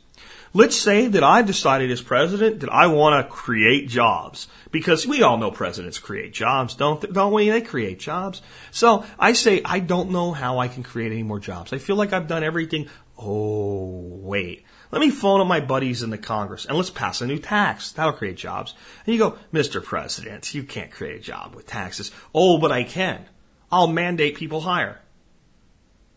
[0.55, 5.23] Let's say that I've decided as president that I want to create jobs because we
[5.23, 7.51] all know presidents create jobs, don't don't we?
[7.51, 8.41] They create jobs.
[8.71, 11.73] So I say I don't know how I can create any more jobs.
[11.73, 12.89] I feel like I've done everything.
[13.19, 17.27] Oh wait, let me phone up my buddies in the Congress and let's pass a
[17.27, 17.93] new tax.
[17.93, 18.75] That'll create jobs.
[19.05, 19.83] And you go, Mr.
[19.83, 22.11] President, you can't create a job with taxes.
[22.35, 23.27] Oh, but I can.
[23.71, 25.01] I'll mandate people hire.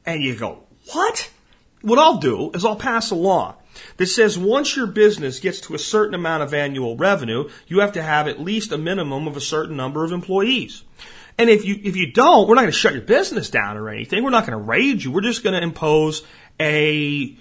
[0.05, 1.31] And you go, what?
[1.81, 3.57] What I'll do is I'll pass a law
[3.97, 7.93] that says once your business gets to a certain amount of annual revenue, you have
[7.93, 10.83] to have at least a minimum of a certain number of employees.
[11.37, 13.89] And if you if you don't, we're not going to shut your business down or
[13.89, 14.23] anything.
[14.23, 15.11] We're not going to raid you.
[15.11, 16.23] We're just going to impose
[16.59, 17.35] a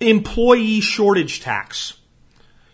[0.00, 1.94] employee shortage tax.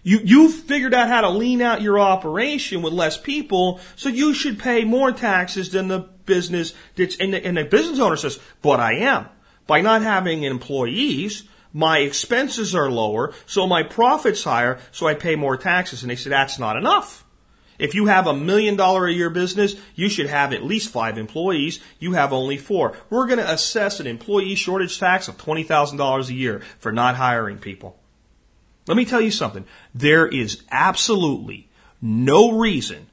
[0.02, 4.34] You, you've figured out how to lean out your operation with less people, so you
[4.34, 8.38] should pay more taxes than the business that's, and the, and the business owner says,
[8.62, 9.26] but I am.
[9.66, 15.34] By not having employees, my expenses are lower, so my profit's higher, so I pay
[15.34, 16.02] more taxes.
[16.02, 17.25] And they say that's not enough.
[17.78, 21.18] If you have a million dollar a year business, you should have at least five
[21.18, 21.80] employees.
[21.98, 22.96] You have only four.
[23.10, 27.58] We're going to assess an employee shortage tax of $20,000 a year for not hiring
[27.58, 27.98] people.
[28.86, 29.64] Let me tell you something.
[29.94, 31.68] There is absolutely
[32.00, 33.08] no reason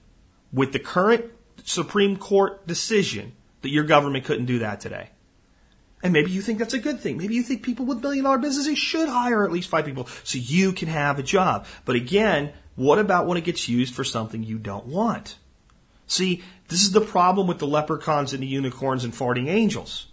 [0.51, 1.25] with the current
[1.63, 5.09] Supreme Court decision that your government couldn't do that today.
[6.03, 7.17] And maybe you think that's a good thing.
[7.17, 10.37] Maybe you think people with million dollar businesses should hire at least five people so
[10.37, 11.65] you can have a job.
[11.85, 15.37] But again, what about when it gets used for something you don't want?
[16.07, 20.07] See, this is the problem with the leprechauns and the unicorns and farting angels.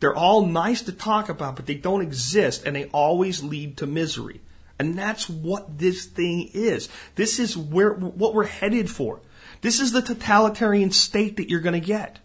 [0.00, 3.86] They're all nice to talk about, but they don't exist and they always lead to
[3.86, 4.40] misery.
[4.78, 6.88] And that's what this thing is.
[7.14, 9.20] This is where, what we're headed for.
[9.60, 12.18] This is the totalitarian state that you're going to get.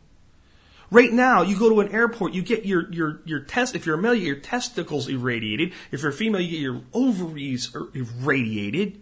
[0.91, 3.99] Right now, you go to an airport, you get your, your, your test, if you're
[3.99, 5.71] a male, you get your testicles irradiated.
[5.91, 8.99] If you're a female, you get your ovaries irradiated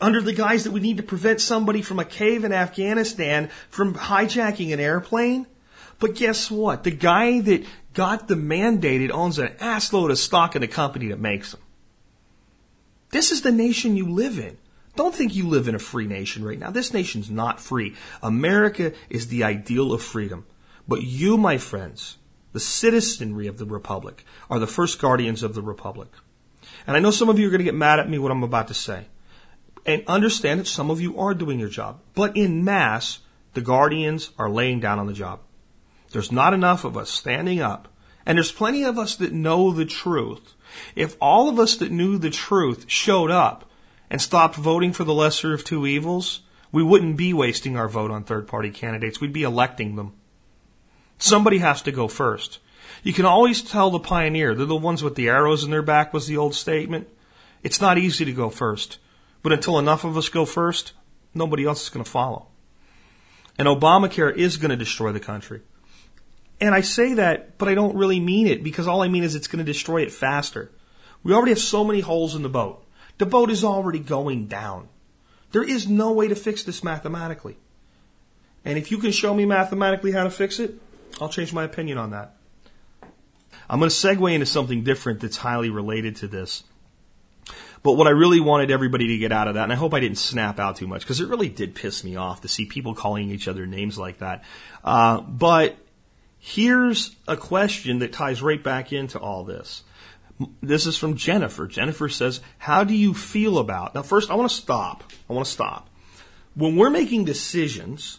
[0.00, 3.94] under the guise that we need to prevent somebody from a cave in Afghanistan from
[3.94, 5.46] hijacking an airplane.
[5.98, 6.84] But guess what?
[6.84, 11.18] The guy that got the mandated owns an assload of stock in the company that
[11.18, 11.60] makes them.
[13.10, 14.58] This is the nation you live in.
[14.94, 16.70] Don't think you live in a free nation right now.
[16.70, 17.94] This nation's not free.
[18.22, 20.46] America is the ideal of freedom.
[20.88, 22.16] But you, my friends,
[22.52, 26.08] the citizenry of the Republic, are the first guardians of the Republic.
[26.86, 28.42] And I know some of you are going to get mad at me what I'm
[28.42, 29.06] about to say
[29.86, 32.00] and understand that some of you are doing your job.
[32.14, 33.20] But in mass,
[33.54, 35.40] the guardians are laying down on the job.
[36.10, 37.88] There's not enough of us standing up.
[38.24, 40.54] And there's plenty of us that know the truth.
[40.96, 43.70] If all of us that knew the truth showed up
[44.10, 46.40] and stopped voting for the lesser of two evils,
[46.72, 49.20] we wouldn't be wasting our vote on third party candidates.
[49.20, 50.14] We'd be electing them.
[51.18, 52.58] Somebody has to go first.
[53.02, 54.54] You can always tell the pioneer.
[54.54, 57.08] They're the ones with the arrows in their back was the old statement.
[57.62, 58.98] It's not easy to go first.
[59.42, 60.92] But until enough of us go first,
[61.34, 62.48] nobody else is going to follow.
[63.58, 65.62] And Obamacare is going to destroy the country.
[66.60, 69.34] And I say that, but I don't really mean it because all I mean is
[69.34, 70.70] it's going to destroy it faster.
[71.22, 72.84] We already have so many holes in the boat.
[73.18, 74.88] The boat is already going down.
[75.52, 77.56] There is no way to fix this mathematically.
[78.64, 80.74] And if you can show me mathematically how to fix it,
[81.20, 82.34] I'll change my opinion on that.
[83.68, 86.64] I'm going to segue into something different that's highly related to this.
[87.86, 90.00] But what I really wanted everybody to get out of that, and I hope I
[90.00, 92.96] didn't snap out too much, because it really did piss me off to see people
[92.96, 94.42] calling each other names like that.
[94.82, 95.76] Uh, but
[96.40, 99.84] here's a question that ties right back into all this.
[100.60, 101.68] This is from Jennifer.
[101.68, 103.94] Jennifer says, How do you feel about?
[103.94, 105.04] Now, first, I want to stop.
[105.30, 105.88] I want to stop.
[106.56, 108.18] When we're making decisions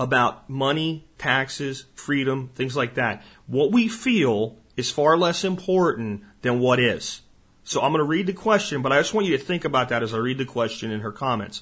[0.00, 6.58] about money, taxes, freedom, things like that, what we feel is far less important than
[6.58, 7.20] what is.
[7.68, 9.90] So I'm going to read the question, but I just want you to think about
[9.90, 11.60] that as I read the question in her comments.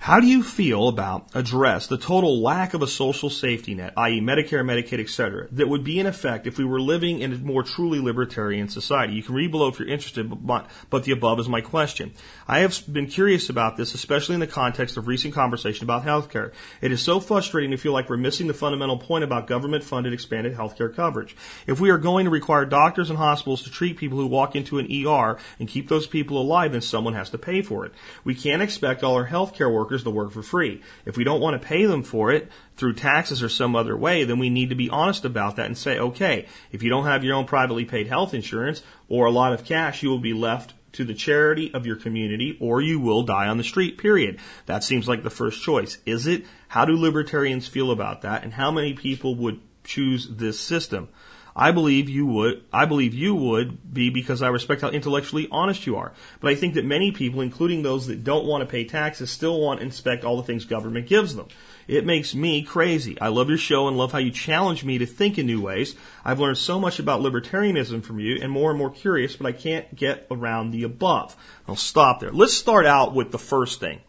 [0.00, 4.20] How do you feel about address the total lack of a social safety net, i.e.
[4.20, 7.64] Medicare, Medicaid, etc., that would be in effect if we were living in a more
[7.64, 9.14] truly libertarian society?
[9.14, 12.14] You can read below if you're interested, but, but the above is my question.
[12.46, 16.52] I have been curious about this, especially in the context of recent conversation about healthcare.
[16.80, 20.54] It is so frustrating to feel like we're missing the fundamental point about government-funded expanded
[20.54, 21.36] healthcare coverage.
[21.66, 24.78] If we are going to require doctors and hospitals to treat people who walk into
[24.78, 27.92] an ER and keep those people alive, then someone has to pay for it.
[28.24, 30.82] We can't expect all our healthcare workers workers to work for free.
[31.06, 34.22] If we don't want to pay them for it through taxes or some other way,
[34.24, 37.24] then we need to be honest about that and say, okay, if you don't have
[37.24, 40.74] your own privately paid health insurance or a lot of cash, you will be left
[40.92, 44.38] to the charity of your community or you will die on the street, period.
[44.66, 45.96] That seems like the first choice.
[46.04, 46.44] Is it?
[46.68, 48.44] How do libertarians feel about that?
[48.44, 51.08] And how many people would choose this system?
[51.54, 55.86] I believe you would, I believe you would be because I respect how intellectually honest
[55.86, 56.12] you are.
[56.40, 59.60] But I think that many people, including those that don't want to pay taxes, still
[59.60, 61.48] want to inspect all the things government gives them.
[61.88, 63.18] It makes me crazy.
[63.20, 65.96] I love your show and love how you challenge me to think in new ways.
[66.24, 69.52] I've learned so much about libertarianism from you and more and more curious, but I
[69.52, 71.34] can't get around the above.
[71.66, 72.30] I'll stop there.
[72.30, 74.00] Let's start out with the first thing.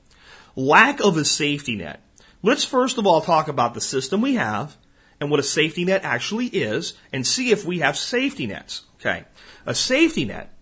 [0.55, 2.01] Lack of a safety net.
[2.43, 4.75] Let's first of all talk about the system we have
[5.19, 8.83] and what a safety net actually is and see if we have safety nets.
[8.99, 9.25] Okay.
[9.65, 10.53] A safety net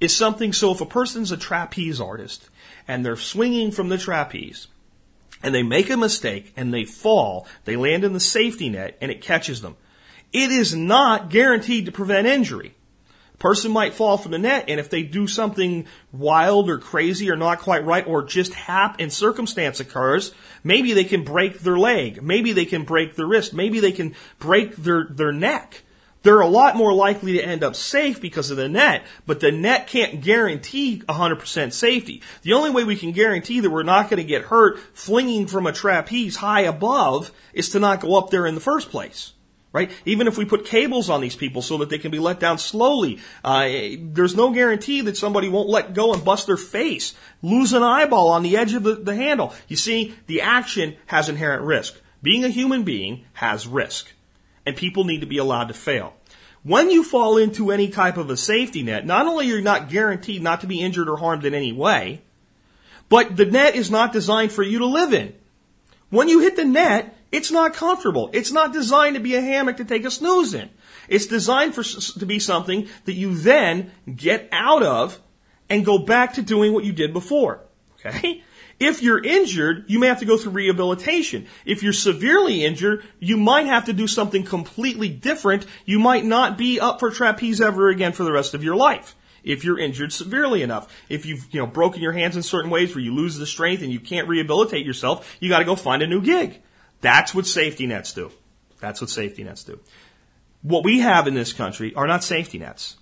[0.00, 2.48] is something so if a person's a trapeze artist
[2.86, 4.68] and they're swinging from the trapeze
[5.42, 9.10] and they make a mistake and they fall, they land in the safety net and
[9.10, 9.76] it catches them.
[10.32, 12.75] It is not guaranteed to prevent injury
[13.38, 17.36] person might fall from the net and if they do something wild or crazy or
[17.36, 20.32] not quite right or just hap and circumstance occurs,
[20.64, 22.22] maybe they can break their leg.
[22.22, 23.52] Maybe they can break their wrist.
[23.52, 25.82] Maybe they can break their, their neck.
[26.22, 29.52] They're a lot more likely to end up safe because of the net, but the
[29.52, 32.20] net can't guarantee 100% safety.
[32.42, 35.68] The only way we can guarantee that we're not going to get hurt flinging from
[35.68, 39.34] a trapeze high above is to not go up there in the first place
[39.76, 39.90] right?
[40.06, 42.56] Even if we put cables on these people so that they can be let down
[42.56, 43.68] slowly, uh,
[44.00, 47.12] there's no guarantee that somebody won't let go and bust their face,
[47.42, 49.52] lose an eyeball on the edge of the, the handle.
[49.68, 52.00] You see, the action has inherent risk.
[52.22, 54.12] Being a human being has risk,
[54.64, 56.14] and people need to be allowed to fail.
[56.62, 59.90] When you fall into any type of a safety net, not only are you not
[59.90, 62.22] guaranteed not to be injured or harmed in any way,
[63.10, 65.34] but the net is not designed for you to live in.
[66.08, 68.30] When you hit the net, it's not comfortable.
[68.32, 70.70] It's not designed to be a hammock to take a snooze in.
[71.08, 75.20] It's designed for, to be something that you then get out of
[75.68, 77.60] and go back to doing what you did before.
[77.98, 78.42] Okay?
[78.78, 81.46] If you're injured, you may have to go through rehabilitation.
[81.64, 85.64] If you're severely injured, you might have to do something completely different.
[85.86, 89.16] You might not be up for trapeze ever again for the rest of your life.
[89.42, 90.92] If you're injured severely enough.
[91.08, 93.82] If you've, you know, broken your hands in certain ways where you lose the strength
[93.82, 96.60] and you can't rehabilitate yourself, you gotta go find a new gig.
[97.00, 98.30] That's what safety nets do.
[98.80, 99.80] That's what safety nets do.
[100.62, 102.96] What we have in this country are not safety nets.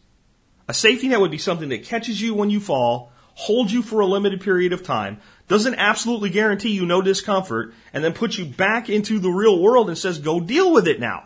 [0.68, 4.00] A safety net would be something that catches you when you fall, holds you for
[4.00, 8.44] a limited period of time, doesn't absolutely guarantee you no discomfort, and then puts you
[8.44, 11.24] back into the real world and says, go deal with it now.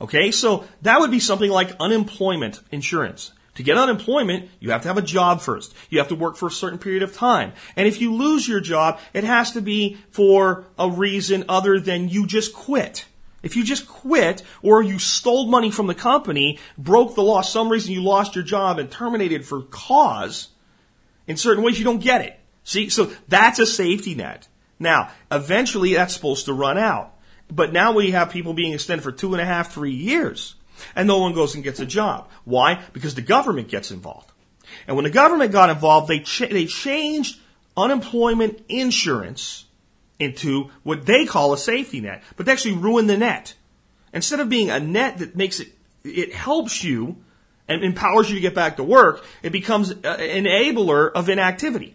[0.00, 3.32] Okay, so that would be something like unemployment insurance.
[3.56, 5.74] To get unemployment, you have to have a job first.
[5.88, 7.52] You have to work for a certain period of time.
[7.76, 12.08] And if you lose your job, it has to be for a reason other than
[12.08, 13.06] you just quit.
[13.42, 17.70] If you just quit or you stole money from the company, broke the law, some
[17.70, 20.48] reason you lost your job and terminated for cause,
[21.26, 22.38] in certain ways you don't get it.
[22.64, 24.46] See, so that's a safety net.
[24.78, 27.14] Now, eventually that's supposed to run out.
[27.50, 30.54] But now we have people being extended for two and a half, three years
[30.94, 32.28] and no one goes and gets a job.
[32.44, 32.82] Why?
[32.92, 34.30] Because the government gets involved.
[34.86, 37.38] And when the government got involved, they, ch- they changed
[37.76, 39.66] unemployment insurance
[40.18, 43.54] into what they call a safety net, but they actually ruined the net.
[44.12, 45.68] Instead of being a net that makes it,
[46.04, 47.16] it helps you
[47.68, 51.94] and empowers you to get back to work, it becomes an enabler of inactivity.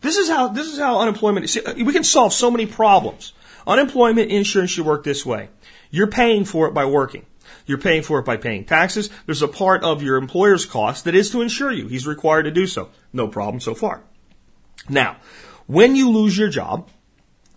[0.00, 3.32] This is how, this is how unemployment, see, uh, we can solve so many problems.
[3.66, 5.48] Unemployment insurance should work this way.
[5.90, 7.26] You're paying for it by working.
[7.68, 9.10] You're paying for it by paying taxes.
[9.26, 11.86] There's a part of your employer's cost that is to insure you.
[11.86, 12.88] He's required to do so.
[13.12, 14.02] No problem so far.
[14.88, 15.18] Now,
[15.66, 16.88] when you lose your job,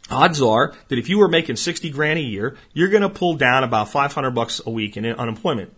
[0.10, 3.36] odds are that if you were making 60 grand a year, you're going to pull
[3.36, 5.74] down about 500 bucks a week in unemployment.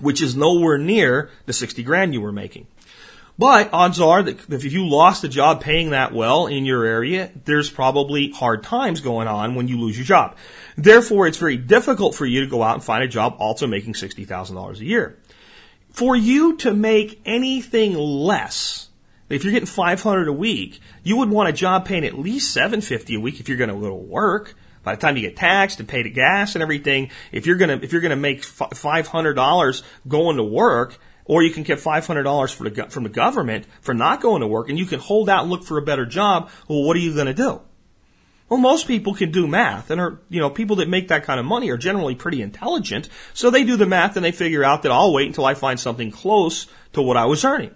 [0.00, 2.66] which is nowhere near the 60 grand you were making.
[3.36, 7.32] But odds are that if you lost a job paying that well in your area,
[7.44, 10.36] there's probably hard times going on when you lose your job.
[10.76, 13.94] Therefore, it's very difficult for you to go out and find a job also making
[13.94, 15.18] $60,000 a year.
[15.92, 18.88] For you to make anything less,
[19.28, 23.14] if you're getting 500 a week, you would want a job paying at least 750
[23.14, 24.54] a week if you're going to go to work.
[24.82, 27.80] By the time you get taxed and pay the gas and everything, if you're gonna
[27.82, 32.90] if you're gonna make five hundred dollars going to work, or you can get $500
[32.90, 35.64] from the government for not going to work and you can hold out and look
[35.64, 36.50] for a better job.
[36.68, 37.62] Well, what are you going to do?
[38.54, 41.40] Well, most people can do math and are, you know, people that make that kind
[41.40, 43.08] of money are generally pretty intelligent.
[43.32, 45.80] So they do the math and they figure out that I'll wait until I find
[45.80, 47.74] something close to what I was earning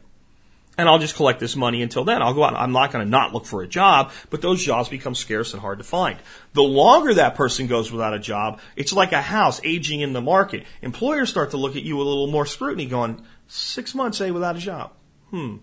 [0.77, 2.23] and I'll just collect this money until then.
[2.23, 2.55] I'll go out.
[2.55, 5.61] I'm not going to not look for a job, but those jobs become scarce and
[5.61, 6.17] hard to find.
[6.53, 10.21] The longer that person goes without a job, it's like a house aging in the
[10.21, 10.65] market.
[10.81, 14.31] Employers start to look at you with a little more scrutiny going, six months, say,
[14.31, 14.93] without a job.
[15.31, 15.57] Hmm.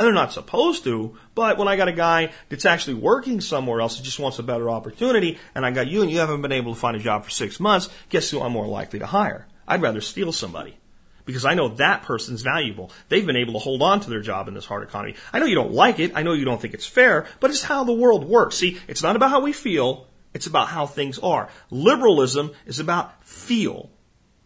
[0.00, 3.82] And they're not supposed to, but when I got a guy that's actually working somewhere
[3.82, 6.52] else and just wants a better opportunity, and I got you and you haven't been
[6.52, 9.46] able to find a job for six months, guess who I'm more likely to hire?
[9.68, 10.78] I'd rather steal somebody
[11.26, 12.90] because I know that person's valuable.
[13.10, 15.16] They've been able to hold on to their job in this hard economy.
[15.34, 16.12] I know you don't like it.
[16.14, 18.56] I know you don't think it's fair, but it's how the world works.
[18.56, 20.06] See, it's not about how we feel.
[20.32, 21.50] It's about how things are.
[21.68, 23.90] Liberalism is about feel,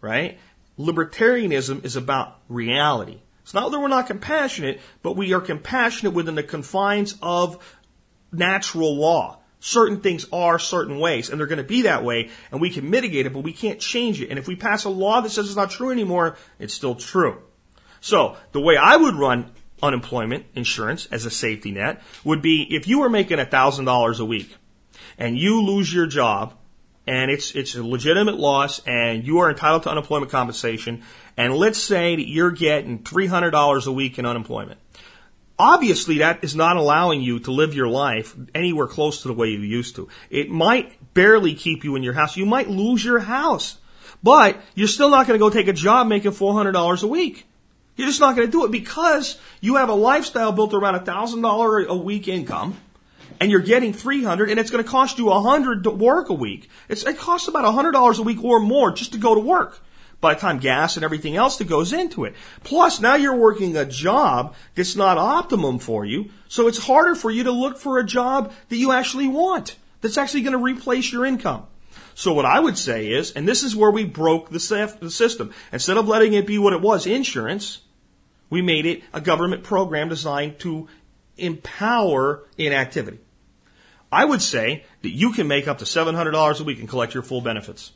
[0.01, 0.37] right?
[0.81, 3.21] Libertarianism is about reality.
[3.45, 7.79] It's not that we're not compassionate, but we are compassionate within the confines of
[8.33, 12.61] natural law certain things are certain ways and they're going to be that way and
[12.61, 14.29] we can mitigate it, but we can't change it.
[14.29, 17.41] And if we pass a law that says it's not true anymore, it's still true.
[18.03, 22.87] So the way I would run unemployment insurance as a safety net would be if
[22.87, 24.55] you were making $1,000 a week
[25.17, 26.55] and you lose your job
[27.07, 31.03] and it's, it's a legitimate loss and you are entitled to unemployment compensation
[31.37, 34.79] and let's say that you're getting $300 a week in unemployment
[35.59, 39.49] Obviously, that is not allowing you to live your life anywhere close to the way
[39.49, 40.09] you used to.
[40.29, 42.37] It might barely keep you in your house.
[42.37, 43.79] You might lose your house,
[44.21, 47.47] but you're still not going to go take a job making $400 a week.
[47.95, 51.01] You're just not going to do it because you have a lifestyle built around a
[51.01, 52.77] $1,000 a week income
[53.41, 56.69] and you're getting 300 and it's going to cost you 100 to work a week.
[56.89, 59.81] It's, it costs about $100 a week or more just to go to work
[60.21, 62.35] by the time gas and everything else that goes into it.
[62.63, 67.31] Plus, now you're working a job that's not optimum for you, so it's harder for
[67.31, 71.13] you to look for a job that you actually want, that's actually going to replace
[71.13, 71.67] your income.
[72.15, 75.53] So what I would say is, and this is where we broke the system.
[75.73, 77.81] Instead of letting it be what it was, insurance,
[78.49, 80.89] we made it a government program designed to
[81.37, 83.19] empower inactivity.
[84.15, 87.25] I would say that you can make up to $700 a week and collect your
[87.25, 87.93] full benefits.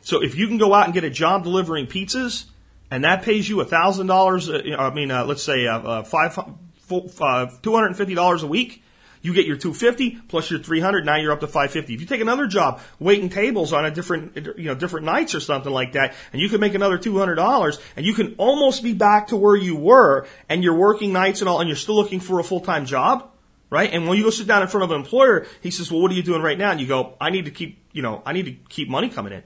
[0.00, 2.46] So if you can go out and get a job delivering pizzas,
[2.90, 6.38] and that pays you thousand dollars, uh, I mean, uh, let's say uh, uh five,
[6.38, 8.84] uh, two hundred and fifty dollars a week.
[9.22, 11.04] You get your 250 plus your 300.
[11.04, 11.94] Now you're up to 550.
[11.94, 15.40] If you take another job waiting tables on a different, you know, different nights or
[15.40, 19.28] something like that, and you can make another $200 and you can almost be back
[19.28, 22.38] to where you were and you're working nights and all, and you're still looking for
[22.38, 23.28] a full-time job,
[23.70, 23.92] right?
[23.92, 26.10] And when you go sit down in front of an employer, he says, well, what
[26.10, 26.70] are you doing right now?
[26.70, 29.32] And you go, I need to keep, you know, I need to keep money coming
[29.32, 29.42] in.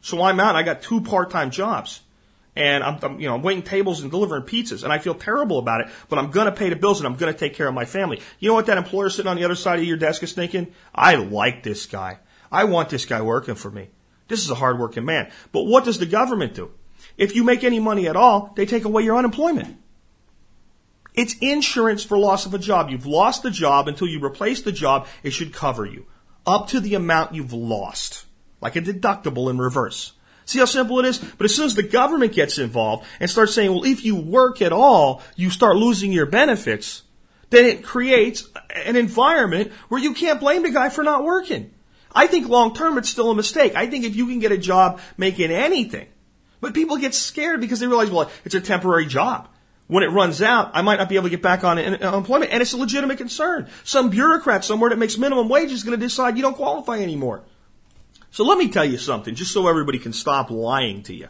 [0.00, 0.56] So I'm out.
[0.56, 2.00] I got two part-time jobs,
[2.56, 5.58] and I'm, I'm, you know I'm waiting tables and delivering pizzas, and I feel terrible
[5.58, 5.88] about it.
[6.08, 7.84] But I'm going to pay the bills, and I'm going to take care of my
[7.84, 8.20] family.
[8.38, 10.72] You know what that employer sitting on the other side of your desk is thinking?
[10.94, 12.18] I like this guy.
[12.50, 13.90] I want this guy working for me.
[14.28, 15.30] This is a hardworking man.
[15.52, 16.70] But what does the government do?
[17.16, 19.76] If you make any money at all, they take away your unemployment.
[21.14, 22.90] It's insurance for loss of a job.
[22.90, 25.06] You've lost the job until you replace the job.
[25.22, 26.06] It should cover you
[26.46, 28.26] up to the amount you've lost
[28.60, 30.12] like a deductible in reverse.
[30.44, 31.18] See how simple it is?
[31.18, 34.60] But as soon as the government gets involved and starts saying, well, if you work
[34.60, 37.02] at all, you start losing your benefits,
[37.50, 41.72] then it creates an environment where you can't blame the guy for not working.
[42.12, 43.74] I think long term it's still a mistake.
[43.76, 46.08] I think if you can get a job making anything,
[46.60, 49.48] but people get scared because they realize, well, it's a temporary job.
[49.90, 52.54] When it runs out, I might not be able to get back on unemployment, uh,
[52.54, 53.68] and it's a legitimate concern.
[53.82, 57.42] Some bureaucrat somewhere that makes minimum wage is going to decide you don't qualify anymore.
[58.30, 61.26] So let me tell you something, just so everybody can stop lying to you.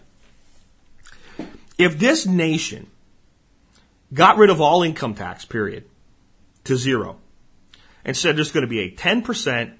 [1.78, 2.88] If this nation
[4.12, 5.86] got rid of all income tax, period,
[6.64, 7.16] to zero,
[8.04, 9.72] and said there's going to be a 10%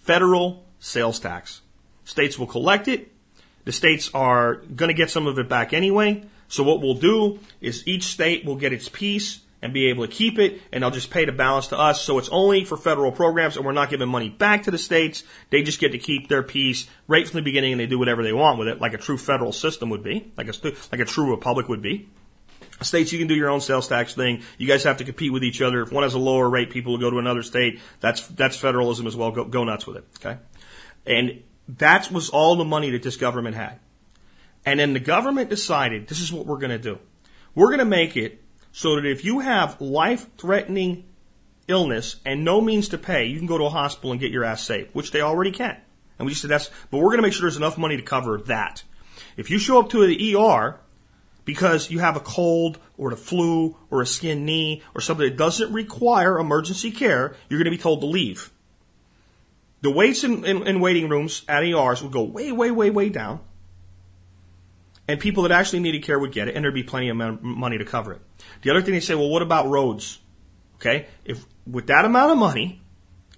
[0.00, 1.60] federal sales tax,
[2.04, 3.12] states will collect it.
[3.66, 6.24] The states are going to get some of it back anyway.
[6.50, 10.12] So what we'll do is each state will get its piece and be able to
[10.12, 12.02] keep it, and they'll just pay the balance to us.
[12.02, 15.22] So it's only for federal programs, and we're not giving money back to the states.
[15.50, 18.22] They just get to keep their piece right from the beginning, and they do whatever
[18.22, 20.54] they want with it, like a true federal system would be, like a
[20.90, 22.08] like a true republic would be.
[22.82, 24.42] States, you can do your own sales tax thing.
[24.56, 25.82] You guys have to compete with each other.
[25.82, 27.78] If one has a lower rate, people will go to another state.
[28.00, 29.30] That's that's federalism as well.
[29.30, 30.04] Go, go nuts with it.
[30.18, 30.38] Okay,
[31.06, 33.78] and that was all the money that this government had.
[34.64, 36.98] And then the government decided this is what we're going to do.
[37.54, 38.42] We're going to make it
[38.72, 41.04] so that if you have life threatening
[41.66, 44.44] illness and no means to pay, you can go to a hospital and get your
[44.44, 45.76] ass saved, which they already can.
[46.18, 48.38] And we said that's, but we're going to make sure there's enough money to cover
[48.46, 48.82] that.
[49.36, 50.80] If you show up to the ER
[51.44, 55.38] because you have a cold or the flu or a skin knee or something that
[55.38, 58.52] doesn't require emergency care, you're going to be told to leave.
[59.80, 63.08] The waits in, in, in waiting rooms at ERs will go way, way, way, way
[63.08, 63.40] down
[65.10, 67.78] and people that actually needed care would get it, and there'd be plenty of money
[67.78, 68.20] to cover it.
[68.62, 70.20] The other thing they say, well, what about roads?
[70.76, 72.80] Okay, if with that amount of money,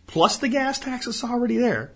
[0.07, 1.93] plus the gas tax that's already there,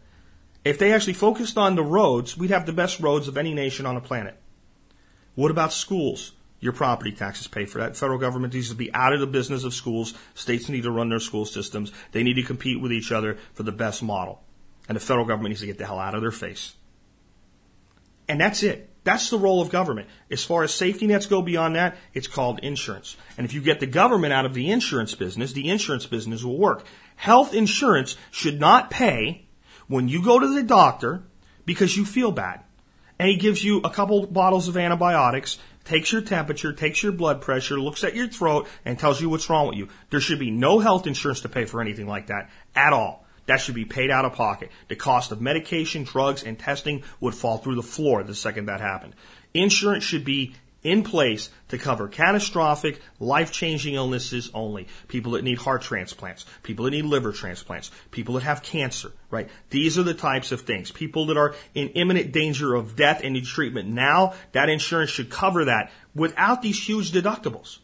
[0.64, 3.84] if they actually focused on the roads, we'd have the best roads of any nation
[3.84, 4.40] on the planet.
[5.34, 6.32] What about schools?
[6.58, 7.98] Your property taxes pay for that.
[7.98, 10.14] Federal government needs to be out of the business of schools.
[10.32, 11.92] States need to run their school systems.
[12.12, 14.42] They need to compete with each other for the best model.
[14.88, 16.74] And the federal government needs to get the hell out of their face.
[18.26, 18.88] And that's it.
[19.06, 20.08] That's the role of government.
[20.32, 23.16] As far as safety nets go beyond that, it's called insurance.
[23.38, 26.58] And if you get the government out of the insurance business, the insurance business will
[26.58, 26.84] work.
[27.14, 29.46] Health insurance should not pay
[29.86, 31.22] when you go to the doctor
[31.64, 32.64] because you feel bad.
[33.16, 37.40] And he gives you a couple bottles of antibiotics, takes your temperature, takes your blood
[37.40, 39.86] pressure, looks at your throat, and tells you what's wrong with you.
[40.10, 43.24] There should be no health insurance to pay for anything like that at all.
[43.46, 44.70] That should be paid out of pocket.
[44.88, 48.80] The cost of medication, drugs, and testing would fall through the floor the second that
[48.80, 49.14] happened.
[49.54, 54.86] Insurance should be in place to cover catastrophic, life-changing illnesses only.
[55.08, 59.48] People that need heart transplants, people that need liver transplants, people that have cancer, right?
[59.70, 60.92] These are the types of things.
[60.92, 65.28] People that are in imminent danger of death and need treatment now, that insurance should
[65.28, 67.78] cover that without these huge deductibles.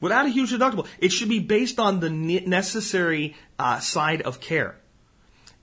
[0.00, 0.86] Without a huge deductible.
[0.98, 4.76] It should be based on the necessary uh, side of care.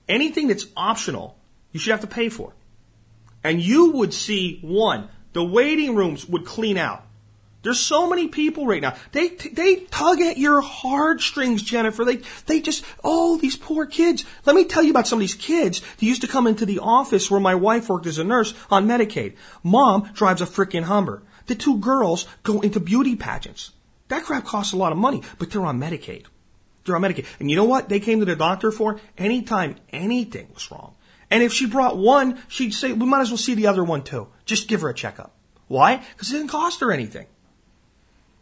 [0.08, 1.36] Anything that's optional,
[1.72, 2.54] you should have to pay for.
[3.42, 7.04] And you would see one, the waiting rooms would clean out.
[7.62, 8.94] There's so many people right now.
[9.10, 12.04] They they tug at your heartstrings, Jennifer.
[12.04, 14.24] They they just oh these poor kids.
[14.46, 16.78] Let me tell you about some of these kids that used to come into the
[16.78, 19.34] office where my wife worked as a nurse on Medicaid.
[19.64, 21.22] Mom drives a freaking Hummer.
[21.46, 23.72] The two girls go into beauty pageants.
[24.08, 26.26] That crap costs a lot of money, but they're on Medicaid.
[26.84, 27.26] They're on Medicaid.
[27.38, 29.00] And you know what they came to the doctor for?
[29.16, 30.94] Anytime anything was wrong.
[31.30, 34.02] And if she brought one, she'd say, we might as well see the other one
[34.02, 34.28] too.
[34.46, 35.34] Just give her a checkup.
[35.66, 35.96] Why?
[35.96, 37.26] Because it didn't cost her anything.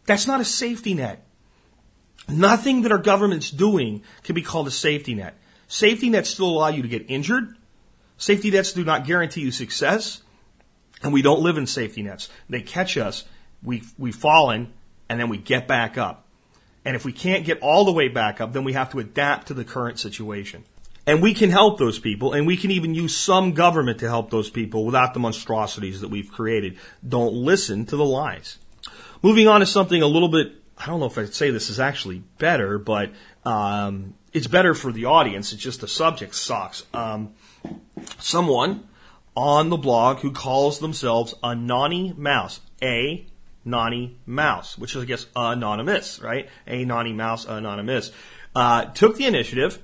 [0.05, 1.25] That's not a safety net.
[2.29, 5.37] Nothing that our government's doing can be called a safety net.
[5.67, 7.55] Safety nets still allow you to get injured.
[8.17, 10.21] Safety nets do not guarantee you success.
[11.03, 12.29] And we don't live in safety nets.
[12.49, 13.25] They catch us,
[13.61, 14.73] we, we've fallen,
[15.09, 16.25] and then we get back up.
[16.85, 19.47] And if we can't get all the way back up, then we have to adapt
[19.47, 20.63] to the current situation.
[21.05, 24.29] And we can help those people, and we can even use some government to help
[24.29, 26.77] those people without the monstrosities that we've created.
[27.07, 28.57] Don't listen to the lies.
[29.21, 31.79] Moving on to something a little bit, I don't know if I'd say this is
[31.79, 33.11] actually better, but
[33.45, 35.53] um, it's better for the audience.
[35.53, 36.85] It's just the subject sucks.
[36.93, 37.33] Um,
[38.19, 38.87] someone
[39.35, 43.25] on the blog who calls themselves a Nani Mouse, A
[43.67, 46.49] Nani Mouse, which is, I guess, anonymous, right?
[46.65, 48.11] A Nani Mouse, anonymous,
[48.55, 49.81] uh, took the initiative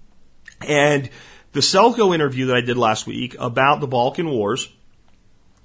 [0.60, 1.10] and
[1.52, 4.68] the Selco interview that I did last week about the Balkan Wars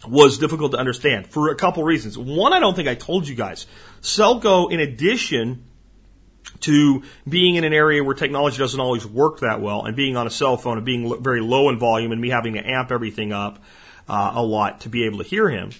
[0.08, 2.18] was difficult to understand for a couple reasons.
[2.18, 3.66] One, I don't think I told you guys.
[4.02, 5.66] Selco, in addition
[6.62, 10.26] to being in an area where technology doesn't always work that well and being on
[10.26, 13.34] a cell phone and being very low in volume and me having to amp everything
[13.34, 13.62] up
[14.08, 15.72] uh, a lot to be able to hear him,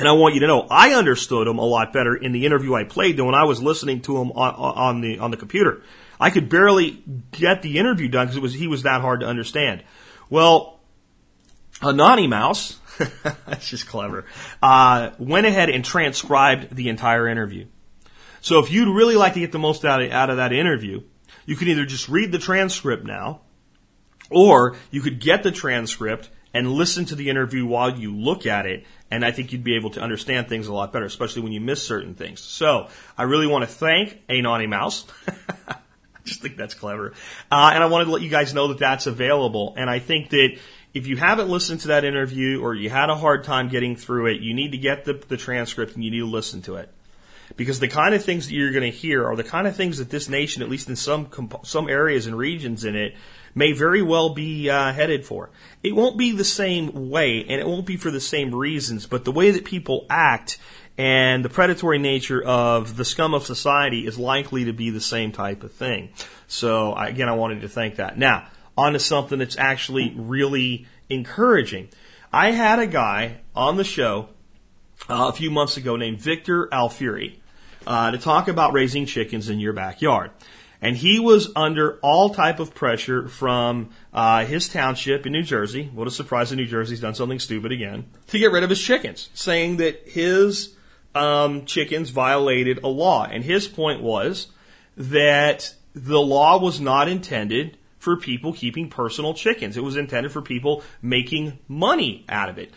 [0.00, 2.74] and I want you to know, I understood him a lot better in the interview
[2.74, 5.82] I played than when I was listening to him on, on the on the computer.
[6.18, 9.26] I could barely get the interview done because it was he was that hard to
[9.26, 9.84] understand.
[10.30, 10.80] Well,
[11.80, 12.78] Anani Mouse,
[13.46, 14.24] that's just clever,
[14.62, 17.66] uh, went ahead and transcribed the entire interview.
[18.40, 21.02] So if you'd really like to get the most out of, out of that interview,
[21.44, 23.42] you can either just read the transcript now,
[24.30, 28.66] or you could get the transcript and listen to the interview while you look at
[28.66, 31.52] it and I think you'd be able to understand things a lot better, especially when
[31.52, 32.40] you miss certain things.
[32.40, 32.88] So
[33.18, 35.04] I really want to thank A Naughty Mouse.
[35.68, 35.76] I
[36.24, 37.12] just think that's clever.
[37.50, 39.74] Uh, and I wanted to let you guys know that that's available.
[39.76, 40.58] And I think that
[40.94, 44.26] if you haven't listened to that interview or you had a hard time getting through
[44.26, 46.88] it, you need to get the, the transcript and you need to listen to it.
[47.56, 49.98] because the kind of things that you're going to hear are the kind of things
[49.98, 51.28] that this nation, at least in some
[51.64, 53.14] some areas and regions in it,
[53.54, 55.50] may very well be uh, headed for.
[55.82, 59.24] It won't be the same way, and it won't be for the same reasons, but
[59.24, 60.58] the way that people act
[60.98, 65.32] and the predatory nature of the scum of society is likely to be the same
[65.32, 66.10] type of thing.
[66.46, 68.18] So again, I wanted to thank that.
[68.18, 71.88] Now, on to something that's actually really encouraging.
[72.32, 74.28] I had a guy on the show
[75.08, 77.40] uh, a few months ago named Victor Alfieri
[77.86, 80.30] uh, to talk about raising chickens in your backyard.
[80.82, 85.90] And he was under all type of pressure from uh, his township in New Jersey.
[85.92, 88.06] What a surprise that New Jersey's done something stupid again.
[88.28, 90.74] To get rid of his chickens, saying that his
[91.14, 93.24] um, chickens violated a law.
[93.24, 94.48] And his point was
[94.96, 99.76] that the law was not intended for people keeping personal chickens.
[99.76, 102.72] It was intended for people making money out of it.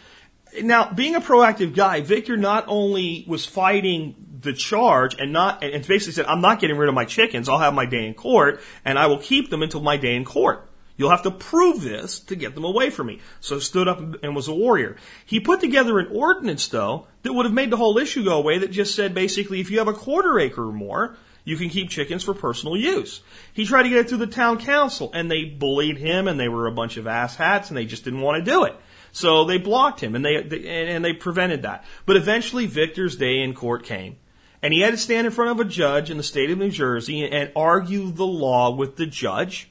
[0.62, 5.86] Now, being a proactive guy, Victor not only was fighting the charge and not, and
[5.88, 7.50] basically said, I'm not getting rid of my chickens.
[7.50, 10.26] I'll have my day in court and I will keep them until my day in
[10.26, 10.70] court.
[10.96, 13.20] You'll have to prove this to get them away from me.
[13.40, 14.96] So stood up and was a warrior.
[15.26, 18.60] He put together an ordinance though that would have made the whole issue go away
[18.60, 21.90] that just said basically if you have a quarter acre or more, you can keep
[21.90, 23.22] chickens for personal use.
[23.54, 26.48] He tried to get it through the town council and they bullied him and they
[26.48, 28.76] were a bunch of asshats and they just didn't want to do it.
[29.12, 31.86] So they blocked him and they, they and they prevented that.
[32.06, 34.18] But eventually Victor's day in court came.
[34.64, 36.70] And he had to stand in front of a judge in the state of New
[36.70, 39.70] Jersey and argue the law with the judge.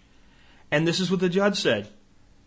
[0.70, 1.88] And this is what the judge said.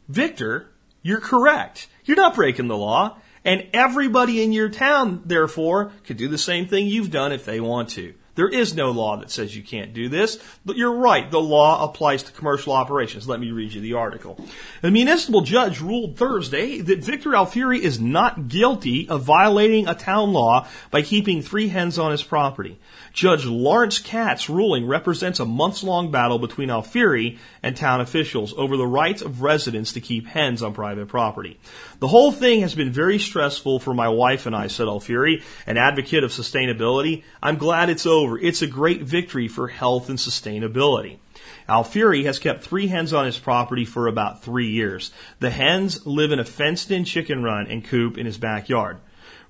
[0.08, 0.70] Victor,
[1.02, 1.88] you're correct.
[2.06, 3.18] You're not breaking the law.
[3.44, 7.60] And everybody in your town, therefore, could do the same thing you've done if they
[7.60, 8.14] want to.
[8.36, 11.30] There is no law that says you can't do this, but you're right.
[11.32, 13.28] The law applies to commercial operations.
[13.28, 14.38] Let me read you the article.
[14.82, 20.34] The municipal judge ruled Thursday that Victor Alfieri is not guilty of violating a town
[20.34, 22.78] law by keeping three hens on his property.
[23.14, 28.76] Judge Lawrence Katz's ruling represents a months long battle between Alfieri and town officials over
[28.76, 31.58] the rights of residents to keep hens on private property.
[32.00, 35.78] The whole thing has been very stressful for my wife and I, said Alfieri, an
[35.78, 37.24] advocate of sustainability.
[37.42, 38.38] I'm glad it's over.
[38.38, 41.20] It's a great victory for health and sustainability.
[41.68, 45.12] Alfieri has kept three hens on his property for about three years.
[45.40, 48.98] The hens live in a fenced in chicken run and coop in his backyard.